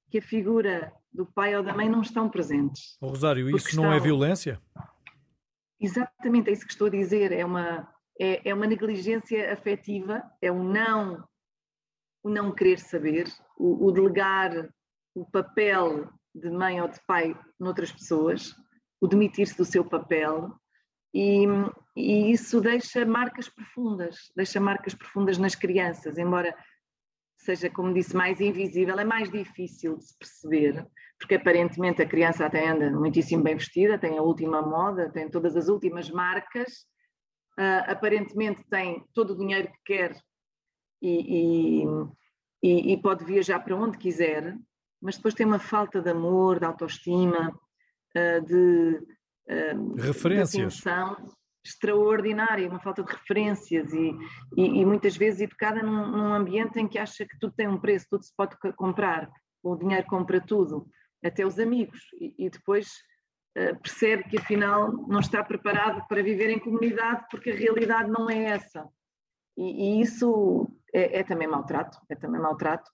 [0.09, 2.97] que a figura do pai ou da mãe não estão presentes.
[2.99, 3.85] Oh, Rosário, isso estão...
[3.85, 4.59] não é violência?
[5.79, 7.31] Exatamente, é isso que estou a dizer.
[7.31, 7.87] É uma,
[8.19, 11.23] é, é uma negligência afetiva, é o não,
[12.23, 14.69] o não querer saber, o, o delegar
[15.15, 18.55] o papel de mãe ou de pai noutras pessoas,
[18.99, 20.51] o demitir-se do seu papel,
[21.13, 21.45] e,
[21.95, 26.55] e, isso deixa marcas profundas, deixa marcas profundas nas crianças, embora
[27.43, 30.87] seja, como disse, mais invisível, é mais difícil de se perceber,
[31.19, 35.55] porque aparentemente a criança até anda muitíssimo bem vestida, tem a última moda, tem todas
[35.55, 36.85] as últimas marcas,
[37.59, 40.17] uh, aparentemente tem todo o dinheiro que quer
[41.01, 41.83] e,
[42.63, 44.57] e, e, pode viajar para onde quiser,
[45.01, 48.99] mas depois tem uma falta de amor, de autoestima, uh, de,
[49.49, 50.75] uh, referências.
[50.75, 50.81] De
[51.65, 54.11] extraordinária, uma falta de referências e,
[54.57, 57.79] e, e muitas vezes educada num, num, ambiente em que acha que tudo tem um
[57.79, 59.31] preço, tudo se pode comprar,
[59.63, 60.87] o dinheiro compra tudo,
[61.23, 62.89] até os amigos, e, e depois
[63.57, 68.29] uh, percebe que afinal não está preparado para viver em comunidade porque a realidade não
[68.29, 68.85] é essa.
[69.55, 72.89] E, isso é, é também maltrato, é também maltrato,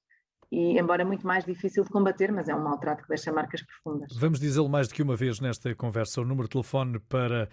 [0.51, 4.17] e embora muito mais difícil de combater, mas é um maltrato que deixa marcas profundas.
[4.17, 6.21] Vamos dizê-lo mais do que uma vez nesta conversa.
[6.21, 7.47] O número de telefone para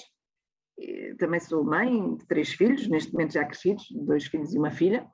[1.17, 5.09] Também sou mãe de três filhos, neste momento já crescidos, dois filhos e uma filha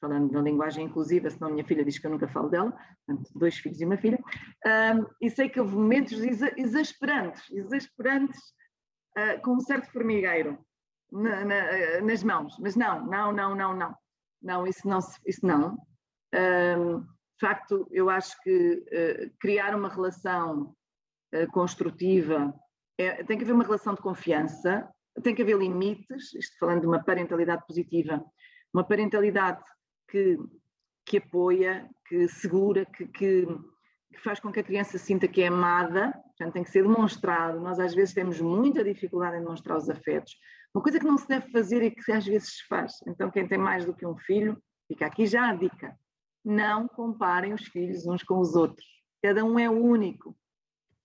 [0.00, 3.56] falando na linguagem inclusiva, senão minha filha diz que eu nunca falo dela, portanto, dois
[3.58, 4.18] filhos e uma filha,
[4.66, 6.12] um, e sei que houve momentos
[6.56, 8.40] exasperantes, exasperantes,
[9.16, 10.58] uh, com um certo formigueiro
[11.10, 13.94] na, na, nas mãos, mas não, não, não, não, não,
[14.42, 15.76] não, isso não, isso não.
[16.34, 20.74] Um, de facto, eu acho que uh, criar uma relação
[21.34, 22.52] uh, construtiva,
[22.98, 24.88] é, tem que haver uma relação de confiança,
[25.22, 28.24] tem que haver limites, isto falando de uma parentalidade positiva,
[28.74, 29.62] uma parentalidade
[30.08, 30.38] que,
[31.04, 33.46] que apoia, que segura, que, que,
[34.12, 37.60] que, faz com que a criança sinta que é amada, portanto tem que ser demonstrado.
[37.60, 40.34] Nós às vezes temos muita dificuldade em demonstrar os afetos.
[40.74, 42.94] Uma coisa que não se deve fazer e que às vezes se faz.
[43.06, 45.96] Então quem tem mais do que um filho, fica aqui já a dica.
[46.44, 48.86] Não comparem os filhos uns com os outros.
[49.22, 50.36] Cada um é único.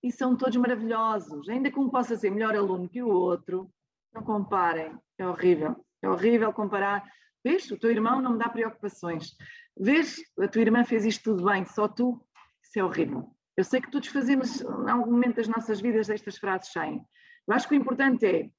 [0.02, 1.50] E são todos maravilhosos.
[1.50, 3.70] Ainda que um possa ser melhor aluno que o outro,
[4.14, 4.98] não comparem.
[5.18, 5.76] É horrível.
[6.02, 7.04] É horrível comparar
[7.44, 9.36] Vês, o teu irmão não me dá preocupações.
[9.78, 12.26] Vês, a tua irmã fez isto tudo bem, só tu.
[12.64, 13.36] Isso é horrível.
[13.56, 17.04] Eu sei que todos fazemos, em algum momento das nossas vidas, estas frases saem.
[17.48, 18.50] Eu acho que o importante é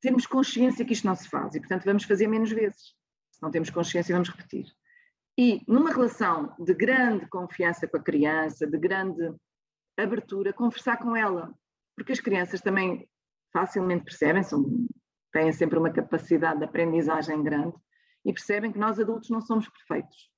[0.00, 2.94] termos consciência que isto não se faz e, portanto, vamos fazer menos vezes.
[3.30, 4.66] Se não temos consciência, vamos repetir.
[5.38, 9.34] E numa relação de grande confiança com a criança, de grande
[9.98, 11.52] abertura, conversar com ela,
[11.96, 13.08] porque as crianças também
[13.52, 14.64] facilmente percebem, são
[15.34, 17.74] têm sempre uma capacidade de aprendizagem grande
[18.24, 20.30] e percebem que nós adultos não somos perfeitos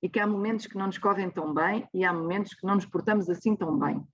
[0.00, 2.76] e que há momentos que não nos correm tão bem e há momentos que não
[2.76, 4.06] nos portamos assim tão bem.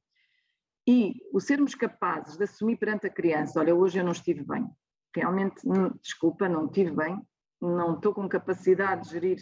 [0.89, 4.67] E o sermos capazes de assumir perante a criança, olha, hoje eu não estive bem,
[5.15, 5.61] realmente,
[6.01, 7.21] desculpa, não estive bem,
[7.61, 9.39] não estou com capacidade de gerir,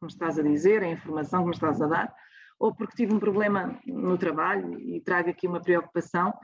[0.00, 2.14] como estás a dizer, a informação que me estás a dar,
[2.58, 6.34] ou porque tive um problema no trabalho e trago aqui uma preocupação,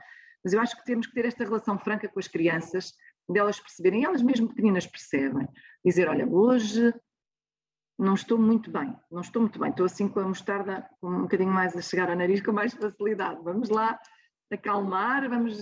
[0.41, 2.93] mas eu acho que temos que ter esta relação franca com as crianças,
[3.29, 5.47] delas perceberem, elas mesmo pequeninas percebem,
[5.83, 6.93] dizer, olha, hoje
[7.97, 11.51] não estou muito bem, não estou muito bem, estou assim com a mostarda um bocadinho
[11.51, 13.99] mais a chegar ao nariz com mais facilidade, vamos lá
[14.51, 15.57] acalmar, vamos,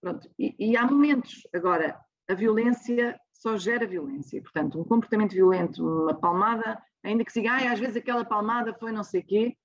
[0.00, 5.84] pronto, e, e há momentos, agora, a violência só gera violência, portanto, um comportamento violento,
[5.84, 9.56] uma palmada, ainda que se diga, ah, às vezes aquela palmada foi não sei quê,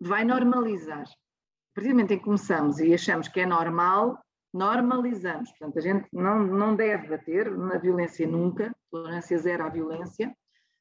[0.00, 1.04] vai normalizar.
[1.04, 4.18] A partir do momento em que começamos e achamos que é normal,
[4.52, 5.50] normalizamos.
[5.50, 10.34] Portanto, a gente não, não deve bater na violência nunca, tolerância zero à violência.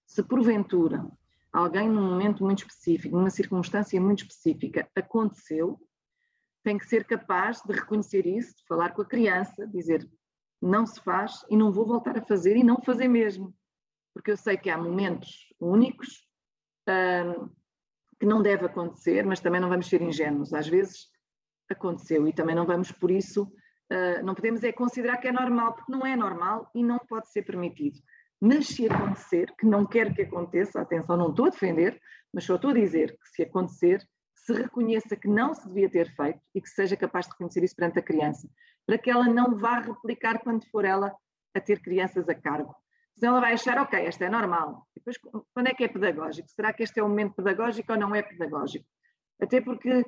[0.06, 1.06] Se porventura
[1.52, 5.80] alguém num momento muito específico, numa circunstância muito específica, aconteceu,
[6.64, 10.10] tem que ser capaz de reconhecer isso, de falar com a criança, dizer
[10.62, 13.56] não se faz e não vou voltar a fazer e não fazer mesmo.
[14.14, 16.28] Porque eu sei que há momentos únicos
[16.88, 17.50] hum,
[18.20, 20.54] que não deve acontecer, mas também não vamos ser ingênuos.
[20.54, 21.08] Às vezes
[21.74, 25.74] aconteceu e também não vamos por isso, uh, não podemos é considerar que é normal,
[25.74, 28.00] porque não é normal e não pode ser permitido.
[28.42, 32.00] Mas se acontecer, que não quero que aconteça, atenção, não estou a defender,
[32.34, 36.10] mas só estou a dizer que se acontecer, se reconheça que não se devia ter
[36.16, 38.48] feito e que seja capaz de reconhecer isso perante a criança,
[38.86, 41.14] para que ela não vá replicar quando for ela
[41.54, 42.74] a ter crianças a cargo.
[43.18, 44.88] Senão ela vai achar, ok, esta é normal.
[44.96, 45.18] E depois,
[45.54, 46.50] quando é que é pedagógico?
[46.50, 48.86] Será que este é o momento pedagógico ou não é pedagógico?
[49.42, 50.06] Até porque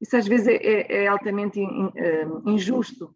[0.00, 3.14] isso às vezes é, é, é altamente in, eh, injusto,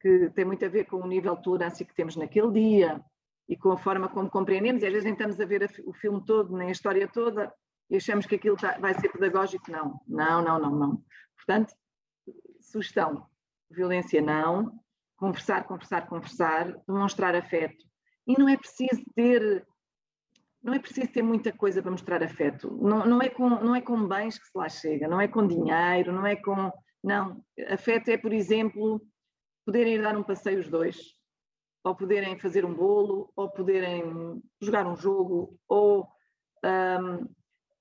[0.00, 3.02] que tem muito a ver com o nível de tolerância que temos naquele dia
[3.48, 6.22] e com a forma como compreendemos, e às vezes nem estamos a ver o filme
[6.24, 7.52] todo, nem a história toda,
[7.88, 9.70] e achamos que aquilo tá, vai ser pedagógico.
[9.70, 11.04] Não, não, não, não, não.
[11.36, 11.72] Portanto,
[12.60, 13.26] sugestão,
[13.70, 14.80] violência não,
[15.16, 17.84] conversar, conversar, conversar, demonstrar afeto.
[18.26, 19.64] E não é preciso ter
[20.66, 22.76] não é preciso ter muita coisa para mostrar afeto.
[22.82, 25.46] Não, não, é com, não é com bens que se lá chega, não é com
[25.46, 26.72] dinheiro, não é com.
[27.04, 27.40] Não.
[27.68, 29.00] Afeto é, por exemplo,
[29.64, 30.98] poderem ir dar um passeio os dois,
[31.84, 36.08] ou poderem fazer um bolo, ou poderem jogar um jogo, ou
[36.64, 37.28] um,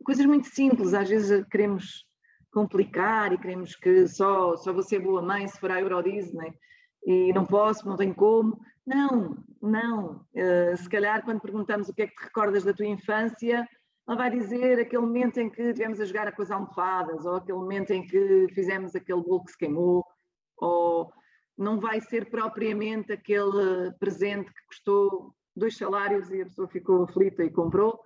[0.05, 0.93] coisas muito simples.
[0.93, 2.05] Às vezes queremos
[2.53, 6.53] complicar e queremos que só, só vou ser boa mãe se for à Euro Disney
[7.03, 8.59] e não posso, não tenho como.
[8.85, 10.25] Não, não.
[10.33, 13.67] Uh, se calhar, quando perguntamos o que é que te recordas da tua infância,
[14.07, 17.57] ela vai dizer aquele momento em que estivemos a jogar a coisa almofadas, ou aquele
[17.57, 20.05] momento em que fizemos aquele bolo que se queimou,
[20.57, 21.11] ou
[21.57, 27.43] não vai ser propriamente aquele presente que custou dois salários e a pessoa ficou aflita
[27.43, 27.99] e comprou,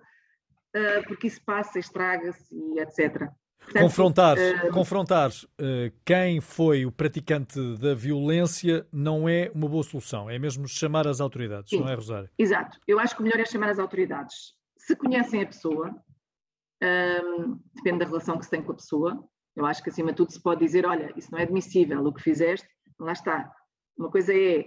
[0.74, 3.28] uh, porque isso passa, estraga-se e etc.
[3.60, 9.82] Portanto, confrontar uh, confrontar uh, quem foi o praticante da violência não é uma boa
[9.82, 12.28] solução, é mesmo chamar as autoridades, sim, não é, Rosário?
[12.38, 14.54] Exato, eu acho que o melhor é chamar as autoridades.
[14.76, 19.22] Se conhecem a pessoa, um, ehm, depende da relação que se tem com a pessoa,
[19.54, 22.12] eu acho que acima de tudo se pode dizer: olha, isso não é admissível, o
[22.12, 22.68] que fizeste,
[22.98, 23.52] lá está.
[23.96, 24.64] Uma coisa é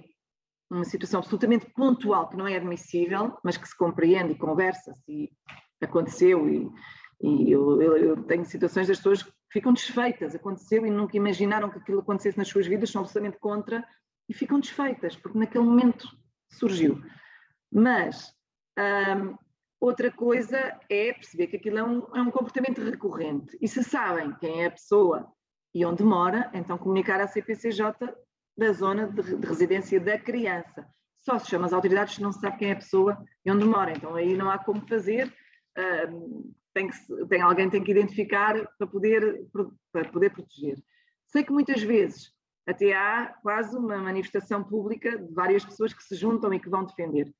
[0.70, 5.32] uma situação absolutamente pontual que não é admissível, mas que se compreende e conversa se
[5.82, 6.70] aconteceu e
[7.24, 11.70] e eu, eu, eu, tenho situações das pessoas que ficam desfeitas, aconteceu e nunca imaginaram
[11.70, 13.82] que aquilo acontecesse nas suas vidas, são absolutamente contra
[14.28, 16.06] e ficam desfeitas, porque naquele momento
[16.52, 17.02] surgiu.
[17.72, 18.36] Mas
[18.78, 19.38] hum,
[19.80, 23.58] outra coisa é perceber que aquilo é um, é um comportamento recorrente.
[23.62, 25.32] E se sabem quem é a pessoa
[25.74, 27.94] e onde mora, então comunicar à CPCJ
[28.58, 30.86] da zona de, de residência da criança.
[31.20, 33.64] Só se chama as autoridades se não se sabe quem é a pessoa e onde
[33.64, 33.94] mora.
[33.94, 35.34] Então aí não há como fazer.
[36.10, 39.46] Hum, tem que, tem, alguém tem que identificar para poder,
[39.92, 40.78] para poder proteger.
[41.28, 42.34] Sei que muitas vezes
[42.68, 46.86] até há quase uma manifestação pública de várias pessoas que se juntam e que vão
[46.86, 47.34] defender.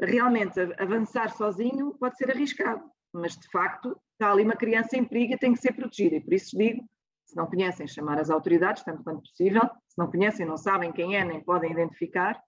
[0.00, 5.34] Realmente, avançar sozinho pode ser arriscado, mas de facto está ali uma criança em perigo
[5.34, 6.16] e tem que ser protegida.
[6.16, 6.82] E por isso digo,
[7.26, 9.62] se não conhecem, chamar as autoridades, tanto quanto possível.
[9.88, 12.40] Se não conhecem, não sabem quem é, nem podem identificar.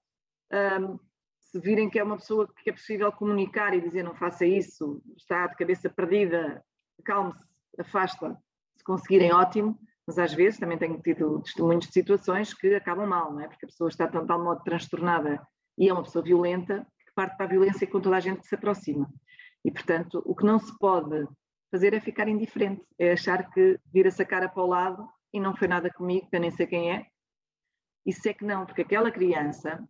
[0.53, 0.99] Um,
[1.55, 5.01] se virem que é uma pessoa que é possível comunicar e dizer não faça isso,
[5.17, 6.61] está de cabeça perdida,
[7.05, 7.45] calme-se,
[7.79, 8.37] afasta,
[8.77, 13.33] se conseguirem, ótimo, mas às vezes também tenho tido testemunhos de situações que acabam mal,
[13.33, 13.47] não é?
[13.47, 15.47] Porque a pessoa está de tal modo transtornada
[15.79, 18.49] e é uma pessoa violenta que parte para a violência com toda a gente que
[18.49, 19.09] se aproxima.
[19.65, 21.25] E, portanto, o que não se pode
[21.71, 25.55] fazer é ficar indiferente, é achar que vira-se a cara para o lado e não
[25.55, 27.07] foi nada comigo, que eu nem sei quem é.
[28.05, 29.81] Isso é que não, porque aquela criança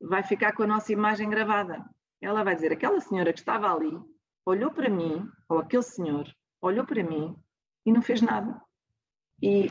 [0.00, 1.84] vai ficar com a nossa imagem gravada.
[2.20, 3.98] Ela vai dizer: aquela senhora que estava ali
[4.44, 6.26] olhou para mim, ou aquele senhor
[6.60, 7.36] olhou para mim
[7.84, 8.60] e não fez nada.
[9.42, 9.66] E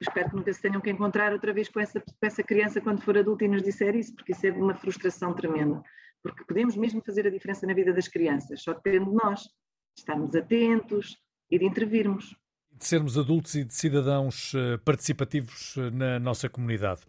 [0.00, 3.02] espero que nunca se tenham que encontrar outra vez com essa, com essa criança quando
[3.02, 5.82] for adulta e nos disser isso, porque isso é uma frustração tremenda.
[6.22, 9.48] Porque podemos mesmo fazer a diferença na vida das crianças, só depende de nós,
[9.96, 11.16] estarmos atentos
[11.50, 12.36] e de intervirmos
[12.78, 17.00] de sermos adultos e de cidadãos eh, participativos eh, na nossa comunidade.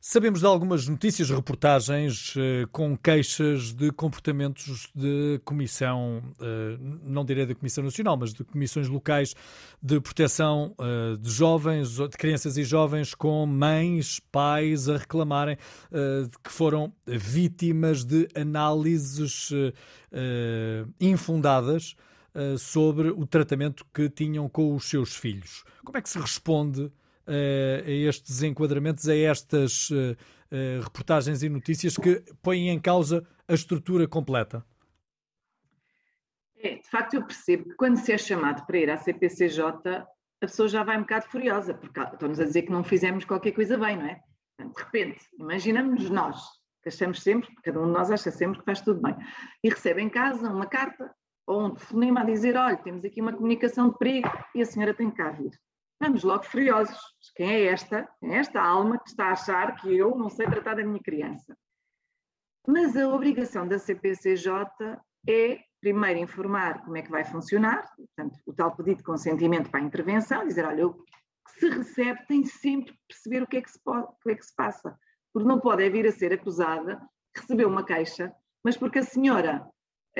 [0.00, 6.22] Sabemos de algumas notícias, reportagens eh, com queixas de comportamentos de comissão,
[7.04, 9.34] não direi da Comissão Nacional, mas de comissões locais
[9.82, 10.74] de proteção
[11.20, 15.56] de jovens, de crianças e jovens, com mães, pais a reclamarem
[16.42, 19.50] que foram vítimas de análises
[20.98, 21.94] infundadas
[22.34, 25.64] uh, sobre o tratamento que tinham com os seus filhos.
[25.84, 26.92] Como é que se responde uh,
[27.86, 30.16] a estes enquadramentos, a estas uh,
[30.82, 34.64] reportagens e notícias que põem em causa a estrutura completa?
[36.62, 39.64] É, de facto, eu percebo que quando se é chamado para ir à CPCJ,
[40.42, 43.52] a pessoa já vai um bocado furiosa, porque estão-nos a dizer que não fizemos qualquer
[43.52, 44.20] coisa bem, não é?
[44.58, 46.38] De repente, imaginamos nós,
[46.82, 49.16] que achamos sempre, cada um de nós acha sempre que faz tudo bem,
[49.64, 51.10] e recebe em casa uma carta
[51.46, 54.94] ou um telefonema a dizer: olha, temos aqui uma comunicação de perigo e a senhora
[54.94, 55.50] tem que cá vir.
[56.00, 56.98] Vamos logo furiosos.
[57.34, 58.08] Quem é esta?
[58.20, 61.00] Quem é esta alma que está a achar que eu não sei tratar da minha
[61.00, 61.56] criança?
[62.66, 64.66] Mas a obrigação da CPCJ
[65.28, 69.80] é, primeiro, informar como é que vai funcionar, portanto, o tal pedido de consentimento para
[69.80, 73.62] a intervenção, dizer, olha, o que se recebe tem sempre que perceber o que é
[73.62, 74.98] que se, pode, que é que se passa,
[75.32, 77.00] porque não pode é vir a ser acusada
[77.34, 78.32] recebeu uma queixa,
[78.64, 79.66] mas porque a senhora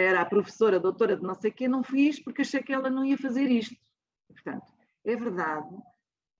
[0.00, 2.72] era a professora, a doutora de não sei o quê, não fiz porque achei que
[2.72, 3.76] ela não ia fazer isto.
[4.28, 4.72] Portanto,
[5.04, 5.68] é verdade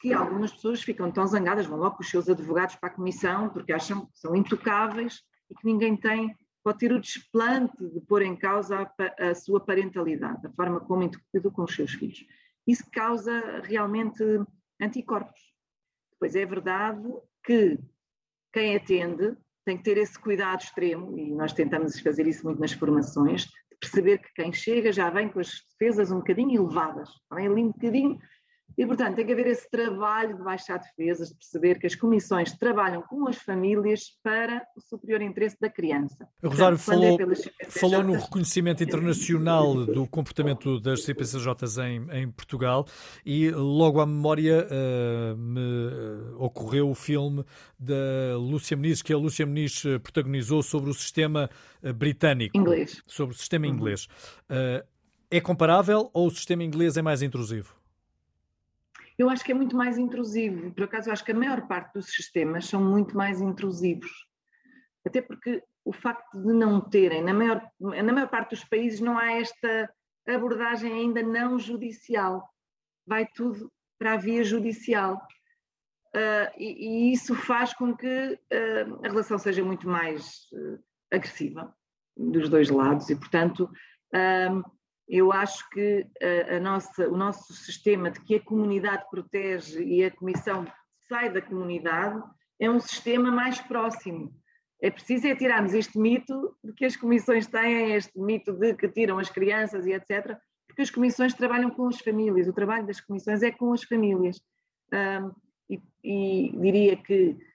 [0.01, 3.51] que algumas pessoas ficam tão zangadas, vão logo com os seus advogados para a comissão,
[3.51, 6.35] porque acham que são intocáveis e que ninguém tem,
[6.65, 11.03] pode ter o desplante de pôr em causa a, a sua parentalidade, a forma como
[11.03, 12.25] interpretou com os seus filhos.
[12.67, 14.23] Isso causa realmente
[14.81, 15.41] anticorpos.
[16.19, 17.03] Pois é verdade
[17.45, 17.79] que
[18.53, 19.37] quem atende
[19.71, 23.77] tem que ter esse cuidado extremo, e nós tentamos fazer isso muito nas formações, de
[23.81, 27.71] perceber que quem chega já vem com as defesas um bocadinho elevadas, vem ali um
[27.71, 28.19] bocadinho
[28.77, 32.53] e, portanto, tem que haver esse trabalho de baixar defesas, de perceber que as comissões
[32.53, 36.29] trabalham com as famílias para o superior interesse da criança.
[36.43, 37.19] Rosário falou,
[37.61, 42.87] é falou no reconhecimento internacional do comportamento das CPCJs em, em Portugal
[43.25, 47.45] e logo à memória uh, me eh, ocorreu o filme
[47.79, 51.51] da Lúcia Muniz, que a Lúcia Muniz eh, protagonizou sobre o sistema
[51.95, 52.57] britânico.
[52.57, 53.03] Inglês.
[53.07, 53.73] Sobre o sistema uhum.
[53.73, 54.07] inglês.
[54.51, 54.85] Uh,
[55.31, 57.80] é comparável ou o sistema inglês é mais intrusivo?
[59.21, 60.73] Eu acho que é muito mais intrusivo.
[60.73, 64.11] Por acaso, eu acho que a maior parte dos sistemas são muito mais intrusivos.
[65.07, 69.19] Até porque o facto de não terem, na maior, na maior parte dos países, não
[69.19, 69.93] há esta
[70.27, 72.49] abordagem ainda não judicial.
[73.07, 75.17] Vai tudo para a via judicial.
[76.17, 81.77] Uh, e, e, isso faz com que uh, a relação seja muito mais uh, agressiva
[82.17, 83.71] dos dois lados e, portanto,
[85.11, 90.05] eu acho que a, a nossa, o nosso sistema de que a comunidade protege e
[90.05, 90.65] a comissão
[91.09, 92.23] sai da comunidade
[92.61, 94.33] é um sistema mais próximo.
[94.81, 98.89] É preciso é tirarmos este mito de que as comissões têm, este mito de que
[98.89, 103.01] tiram as crianças e etc., porque as comissões trabalham com as famílias, o trabalho das
[103.01, 104.41] comissões é com as famílias.
[104.93, 105.33] Um,
[105.69, 107.50] e, e diria que eh,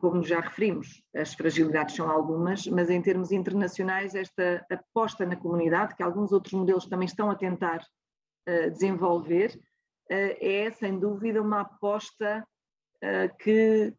[0.00, 5.94] como já referimos, as fragilidades são algumas, mas em termos internacionais, esta aposta na comunidade,
[5.94, 7.84] que alguns outros modelos também estão a tentar
[8.46, 9.58] eh, desenvolver,
[10.08, 12.46] eh, é sem dúvida uma aposta
[13.38, 13.94] que,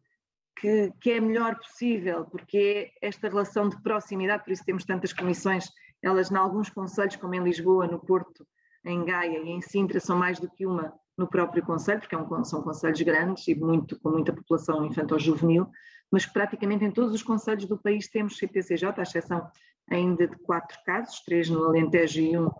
[0.56, 4.84] que, que é a melhor possível, porque é esta relação de proximidade, por isso temos
[4.84, 5.68] tantas comissões,
[6.00, 8.46] elas em alguns conselhos, como em Lisboa, no Porto,
[8.84, 12.18] em Gaia e em Sintra, são mais do que uma no próprio Conselho, porque é
[12.18, 15.68] um, são conselhos grandes e muito, com muita população infantil-juvenil,
[16.10, 19.50] mas praticamente em todos os conselhos do país temos CPCJ, à exceção
[19.90, 22.50] ainda de quatro casos, três no Alentejo e um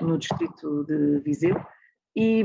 [0.00, 1.56] no distrito de Viseu,
[2.14, 2.42] e,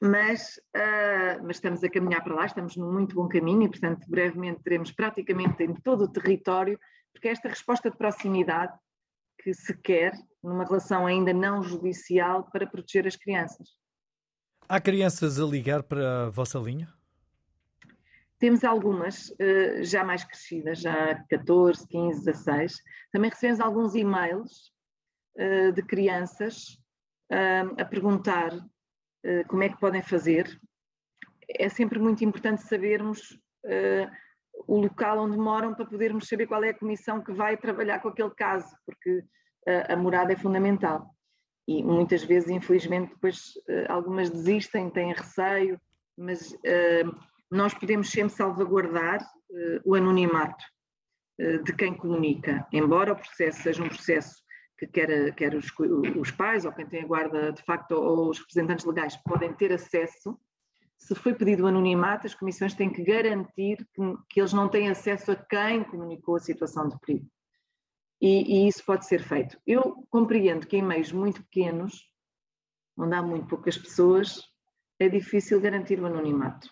[0.00, 4.06] mas, uh, mas estamos a caminhar para lá, estamos num muito bom caminho e, portanto,
[4.08, 6.78] brevemente teremos praticamente em todo o território,
[7.12, 8.72] porque esta resposta de proximidade
[9.42, 13.68] que se quer numa relação ainda não judicial para proteger as crianças.
[14.68, 16.88] Há crianças a ligar para a vossa linha?
[18.38, 22.82] Temos algumas eh, já mais crescidas, já 14, 15, 16.
[23.12, 24.72] Também recebemos alguns e-mails
[25.36, 26.76] eh, de crianças
[27.30, 28.50] eh, a perguntar
[29.46, 30.60] como é que podem fazer.
[31.48, 33.38] É sempre muito importante sabermos
[34.66, 38.08] o local onde moram para podermos saber qual é a comissão que vai trabalhar com
[38.08, 39.22] aquele caso, porque
[39.88, 41.08] a morada é fundamental
[41.66, 45.80] e muitas vezes, infelizmente, depois eh, algumas desistem, têm receio,
[46.16, 47.16] mas uh,
[47.50, 50.64] nós podemos sempre salvaguardar uh, o anonimato
[51.64, 54.42] de quem comunica, embora o processo seja um processo
[54.78, 55.66] que quer, quer os,
[56.16, 59.72] os, pais ou quem tem a guarda de facto ou os representantes legais podem ter
[59.72, 60.38] acesso.
[60.98, 64.88] Se foi pedido o anonimato, as comissões têm que garantir que, que eles não têm
[64.88, 67.26] acesso a quem comunicou a situação de perigo.
[68.22, 69.58] E, e, isso pode ser feito.
[69.66, 72.08] Eu compreendo que em meios muito pequenos,
[72.96, 74.40] onde há muito poucas pessoas,
[75.00, 76.70] é difícil garantir o anonimato,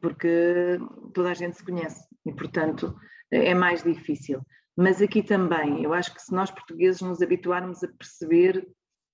[0.00, 0.78] porque
[1.12, 2.96] toda a gente se conhece e, portanto,
[3.32, 4.40] é mais difícil.
[4.76, 8.64] Mas aqui também, eu acho que se nós portugueses nos habituarmos a perceber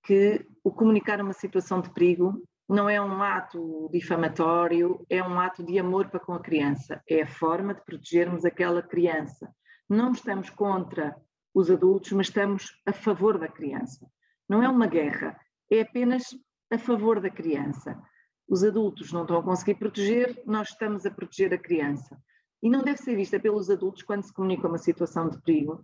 [0.05, 5.65] que o comunicar uma situação de perigo não é um ato difamatório, é um ato
[5.65, 9.51] de amor para com a criança, é a forma de protegermos aquela criança.
[9.89, 11.17] Não estamos contra
[11.57, 14.07] os adultos, mas estamos a favor da criança.
[14.47, 15.41] Não é uma guerra,
[15.71, 16.25] é apenas
[16.71, 17.99] a favor da criança.
[18.47, 22.23] Os adultos não estão a conseguir proteger, nós estamos a proteger a criança
[22.63, 25.83] e não deve ser vista pelos adultos quando se comunica uma situação de perigo,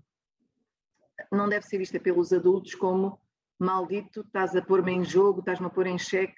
[1.30, 3.18] não deve ser vista pelos adultos como
[3.58, 6.36] maldito, estás a pôr-me em jogo, estás-me a pôr em xeque.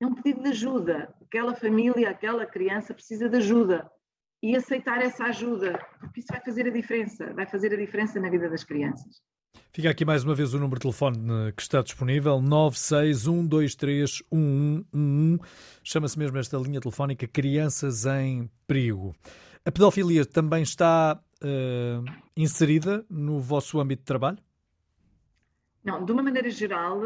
[0.00, 1.12] É um pedido de ajuda.
[1.22, 3.90] Aquela família, aquela criança precisa de ajuda.
[4.42, 8.28] E aceitar essa ajuda, porque isso vai fazer a diferença, vai fazer a diferença na
[8.28, 9.22] vida das crianças.
[9.72, 15.40] Fica aqui mais uma vez o número de telefone que está disponível, 961231111.
[15.82, 19.14] Chama-se mesmo esta linha telefónica Crianças em Perigo.
[19.64, 22.04] A pedofilia também está uh,
[22.36, 24.38] inserida no vosso âmbito de trabalho?
[25.86, 27.00] Não, de uma maneira geral,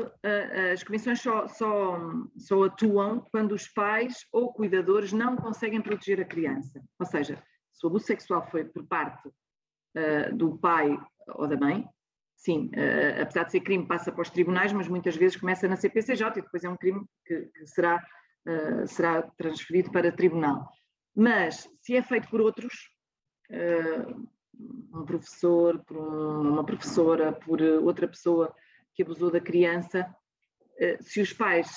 [0.73, 1.99] as comissões só, só,
[2.39, 6.83] só, atuam quando os pais ou cuidadores não conseguem proteger a criança.
[6.99, 11.87] Ou seja, se o abuso sexual foi por parte uh, do pai ou da mãe,
[12.35, 15.77] sim, uh, apesar de ser crime, passa para os tribunais, mas muitas vezes começa na
[15.77, 18.03] CPCJ e depois é um crime que, que será,
[18.49, 20.67] uh, será transferido para tribunal.
[21.15, 22.73] Mas se é feito por outros,
[24.95, 28.55] um professor, por uma professora, por outra pessoa
[28.95, 30.07] que abusou da criança,
[30.81, 31.71] uh, se os pais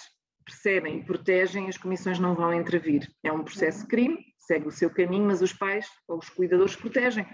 [0.46, 3.10] percebem e protegem, as comissões não vão intervir.
[3.24, 6.76] É um processo de crime, segue o seu caminho, mas os pais ou os cuidadores
[6.76, 7.26] protegem.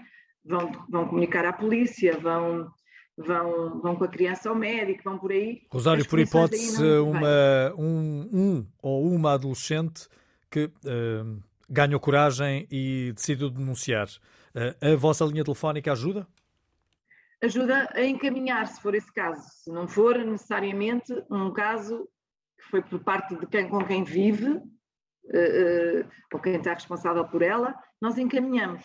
[0.44, 2.70] Vão, vão comunicar à polícia, vão,
[3.16, 5.62] vão, vão com a criança ao médico, vão por aí.
[5.70, 10.08] Rosário, por hipótese, uma, um, um, ou uma adolescente
[10.50, 14.08] que uh, ganhou coragem e decidiu denunciar.
[14.54, 16.26] Eh, a vossa linha telefónica ajuda?
[17.42, 19.42] Ajuda a encaminhar, se for esse caso.
[19.48, 22.06] Se não for necessariamente um caso
[22.58, 27.40] que foi por parte de quem com quem vive, uh, ou quem está responsável por
[27.40, 28.84] ela, nós encaminhamos.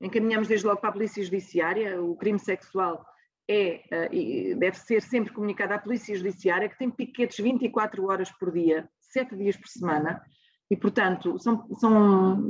[0.00, 2.02] Encaminhamos desde logo para a Polícia Judiciária.
[2.02, 3.04] O crime sexual
[3.46, 8.50] é, uh, deve ser sempre comunicado à Polícia Judiciária, que tem piquetes 24 horas por
[8.50, 10.22] dia, 7 dias por semana,
[10.70, 12.48] e, portanto, são, são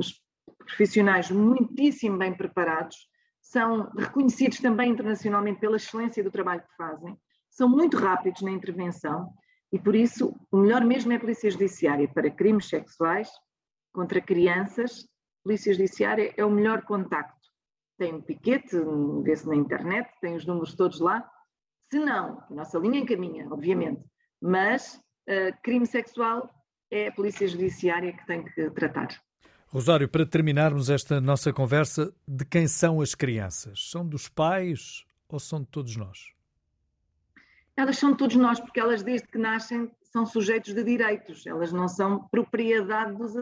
[0.65, 3.10] profissionais muitíssimo bem preparados,
[3.51, 7.17] são reconhecidos também internacionalmente pela excelência do trabalho que fazem,
[7.49, 9.29] são muito rápidos na intervenção
[9.73, 13.29] e, por isso, o melhor mesmo é a Polícia Judiciária para crimes sexuais
[13.93, 15.01] contra crianças.
[15.01, 17.41] A Polícia Judiciária é o melhor contacto.
[17.97, 18.77] Tem um piquete,
[19.21, 21.29] vê-se na internet, tem os números todos lá.
[21.91, 24.01] Se não, a nossa linha encaminha, obviamente,
[24.41, 24.95] mas
[25.27, 26.49] uh, crime sexual
[26.89, 29.09] é a Polícia Judiciária que tem que tratar.
[29.73, 33.89] Rosário, para terminarmos esta nossa conversa, de quem são as crianças?
[33.89, 36.33] São dos pais ou são de todos nós?
[37.77, 41.71] Elas são de todos nós, porque elas, desde que nascem, são sujeitos de direitos, elas
[41.71, 43.33] não são propriedade dos,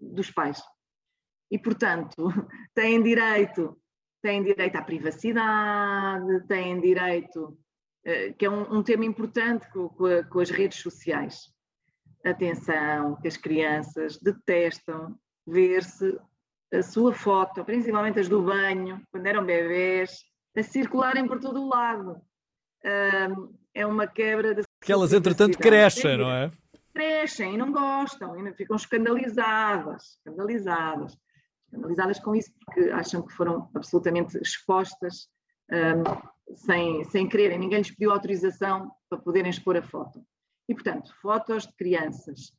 [0.00, 0.60] dos pais.
[1.48, 2.16] E, portanto,
[2.74, 3.80] têm direito,
[4.20, 7.56] têm direito à privacidade, têm direito,
[8.04, 11.54] eh, que é um, um tema importante com, com, com as redes sociais
[12.24, 15.16] atenção, que as crianças detestam
[15.46, 16.18] ver-se
[16.72, 20.24] a sua foto, principalmente as do banho, quando eram bebés,
[20.56, 22.20] a circularem por todo o lado.
[23.74, 24.62] é uma quebra de.
[24.82, 26.50] Que elas, entretanto, crescem, não é?
[26.94, 31.16] Crescem e não gostam, ainda ficam escandalizadas, escandalizadas,
[31.66, 35.28] escandalizadas com isso, porque acham que foram absolutamente expostas
[35.70, 37.58] um, sem, sem quererem.
[37.58, 40.24] Ninguém lhes pediu autorização para poderem expor a foto.
[40.68, 42.52] E, portanto, fotos de crianças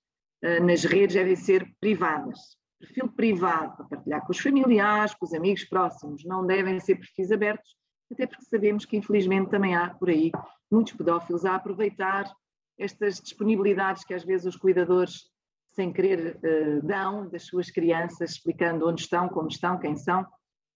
[0.44, 2.58] uh, nas redes devem ser privadas.
[2.80, 7.32] Perfil privado para partilhar com os familiares, com os amigos próximos, não devem ser perfis
[7.32, 7.76] abertos,
[8.12, 10.32] até porque sabemos que, infelizmente, também há por aí
[10.72, 12.32] muitos pedófilos a aproveitar
[12.78, 15.30] estas disponibilidades que às vezes os cuidadores,
[15.72, 20.26] sem querer, uh, dão das suas crianças, explicando onde estão, como estão, quem são,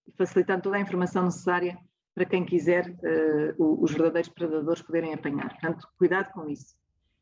[0.06, 1.78] e facilitando toda a informação necessária
[2.14, 5.48] para quem quiser uh, os verdadeiros predadores poderem apanhar.
[5.50, 6.76] Portanto, cuidado com isso.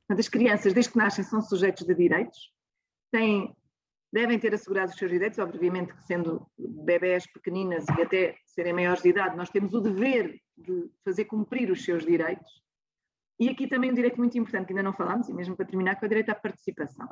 [0.07, 2.53] Portanto, as crianças, desde que nascem, são sujeitos de direitos,
[3.13, 3.55] têm,
[4.13, 9.03] devem ter assegurados os seus direitos, obviamente que sendo bebés pequeninas e até serem maiores
[9.03, 12.63] de idade, nós temos o dever de fazer cumprir os seus direitos,
[13.39, 15.97] E aqui também um direito muito importante que ainda não falámos, e mesmo para terminar,
[15.97, 17.09] que é o direito à participação.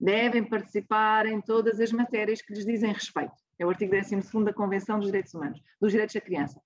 [0.00, 3.34] Devem participar em todas as matérias que lhes dizem respeito.
[3.58, 6.58] É o artigo 12 da Convenção dos Direitos Humanos, dos Direitos da Criança.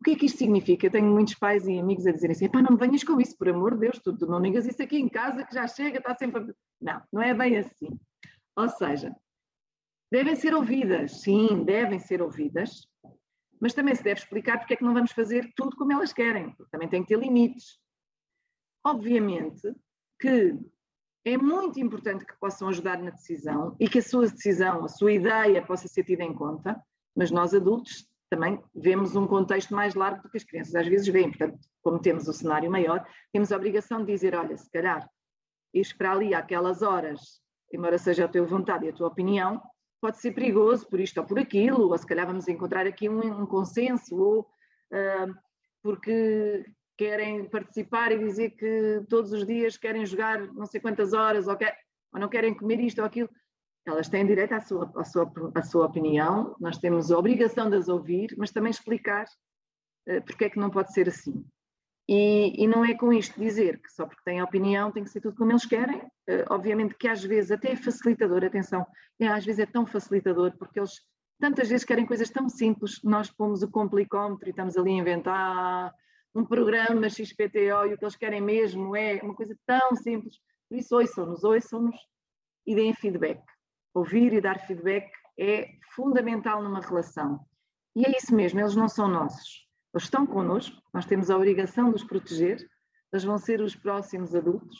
[0.00, 0.86] O que é que isto significa?
[0.86, 3.36] Eu tenho muitos pais e amigos a dizerem assim: pá, não me venhas com isso,
[3.36, 5.98] por amor de Deus, tu, tu não digas isso aqui em casa que já chega,
[5.98, 6.42] está sempre.
[6.42, 6.46] A...
[6.80, 7.98] Não, não é bem assim.
[8.60, 9.14] Ou seja,
[10.12, 12.86] devem ser ouvidas, sim, devem ser ouvidas,
[13.60, 16.50] mas também se deve explicar porque é que não vamos fazer tudo como elas querem,
[16.52, 17.78] porque também tem que ter limites.
[18.84, 19.74] Obviamente
[20.18, 20.58] que
[21.24, 25.12] é muito importante que possam ajudar na decisão e que a sua decisão, a sua
[25.12, 26.78] ideia possa ser tida em conta,
[27.16, 31.08] mas nós adultos também vemos um contexto mais largo do que as crianças às vezes
[31.08, 31.30] veem.
[31.30, 35.08] Portanto, como temos o cenário maior, temos a obrigação de dizer: olha, se calhar
[35.72, 37.40] ires para ali àquelas horas,
[37.72, 39.60] embora seja a tua vontade e a tua opinião,
[40.00, 43.42] pode ser perigoso por isto ou por aquilo, ou se calhar vamos encontrar aqui um,
[43.42, 45.34] um consenso, ou uh,
[45.82, 46.64] porque
[46.96, 51.56] querem participar e dizer que todos os dias querem jogar não sei quantas horas, ou,
[51.56, 51.76] quer,
[52.12, 53.28] ou não querem comer isto ou aquilo.
[53.86, 57.76] Elas têm direito à sua, à, sua, à sua opinião, nós temos a obrigação de
[57.76, 59.24] as ouvir, mas também explicar
[60.08, 61.44] uh, porque é que não pode ser assim.
[62.12, 65.20] E, e, não é com isto dizer que só porque têm opinião tem que ser
[65.20, 65.98] tudo como eles querem.
[66.28, 68.84] Uh, obviamente que às vezes até é facilitador, atenção,
[69.20, 70.90] é, às vezes é tão facilitador porque eles
[71.38, 75.94] tantas vezes querem coisas tão simples, nós pomos o complicómetro e estamos ali a inventar
[76.34, 80.34] um programa XPTO e o que eles querem mesmo é uma coisa tão simples.
[80.68, 81.96] Por isso, ouçam-nos, ouçam-nos
[82.66, 83.40] e deem feedback.
[83.94, 85.08] Ouvir e dar feedback
[85.38, 87.38] é fundamental numa relação.
[87.94, 91.90] E é isso mesmo, eles não são nossos eles estão connosco, nós temos a obrigação
[91.90, 92.64] de os proteger,
[93.12, 94.78] eles vão ser os próximos adultos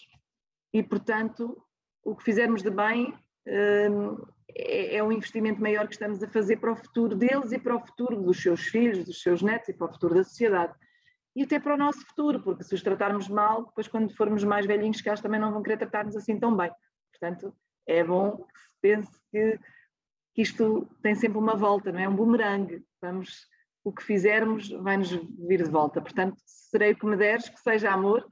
[0.73, 1.61] e, portanto,
[2.05, 3.13] o que fizermos de bem
[3.47, 4.17] hum,
[4.55, 7.77] é, é um investimento maior que estamos a fazer para o futuro deles e para
[7.77, 10.75] o futuro dos seus filhos, dos seus netos e para o futuro da sociedade.
[11.35, 14.67] E até para o nosso futuro, porque se os tratarmos mal, depois quando formos mais
[14.67, 16.71] velhinhos, que eles também não vão querer tratar-nos assim tão bem.
[17.13, 17.55] Portanto,
[17.87, 19.59] é bom que se pense que,
[20.35, 22.09] que isto tem sempre uma volta, não é?
[22.09, 22.85] Um bumerangue.
[23.01, 23.47] Vamos
[23.85, 26.01] o que fizermos vai-nos vir de volta.
[26.01, 28.27] Portanto, serei o que me deres, que seja amor,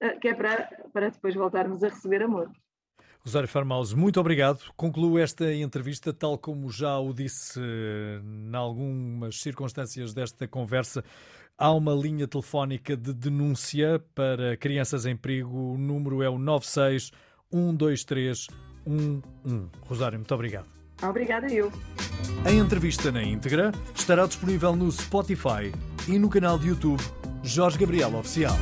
[0.00, 2.50] eh, que é para, para depois voltarmos a receber amor.
[3.20, 4.60] Rosário Farmaus, muito obrigado.
[4.76, 11.04] Concluo esta entrevista, tal como já o disse eh, em algumas circunstâncias desta conversa.
[11.56, 15.74] Há uma linha telefónica de denúncia para crianças em perigo.
[15.74, 17.10] O número é o 96
[17.52, 18.46] 123
[18.86, 19.22] 11.
[19.86, 20.77] Rosário, muito obrigado.
[21.02, 21.70] Obrigada eu.
[22.44, 25.72] A entrevista na íntegra estará disponível no Spotify
[26.06, 27.02] e no canal de YouTube
[27.42, 28.56] Jorge Gabriel Oficial.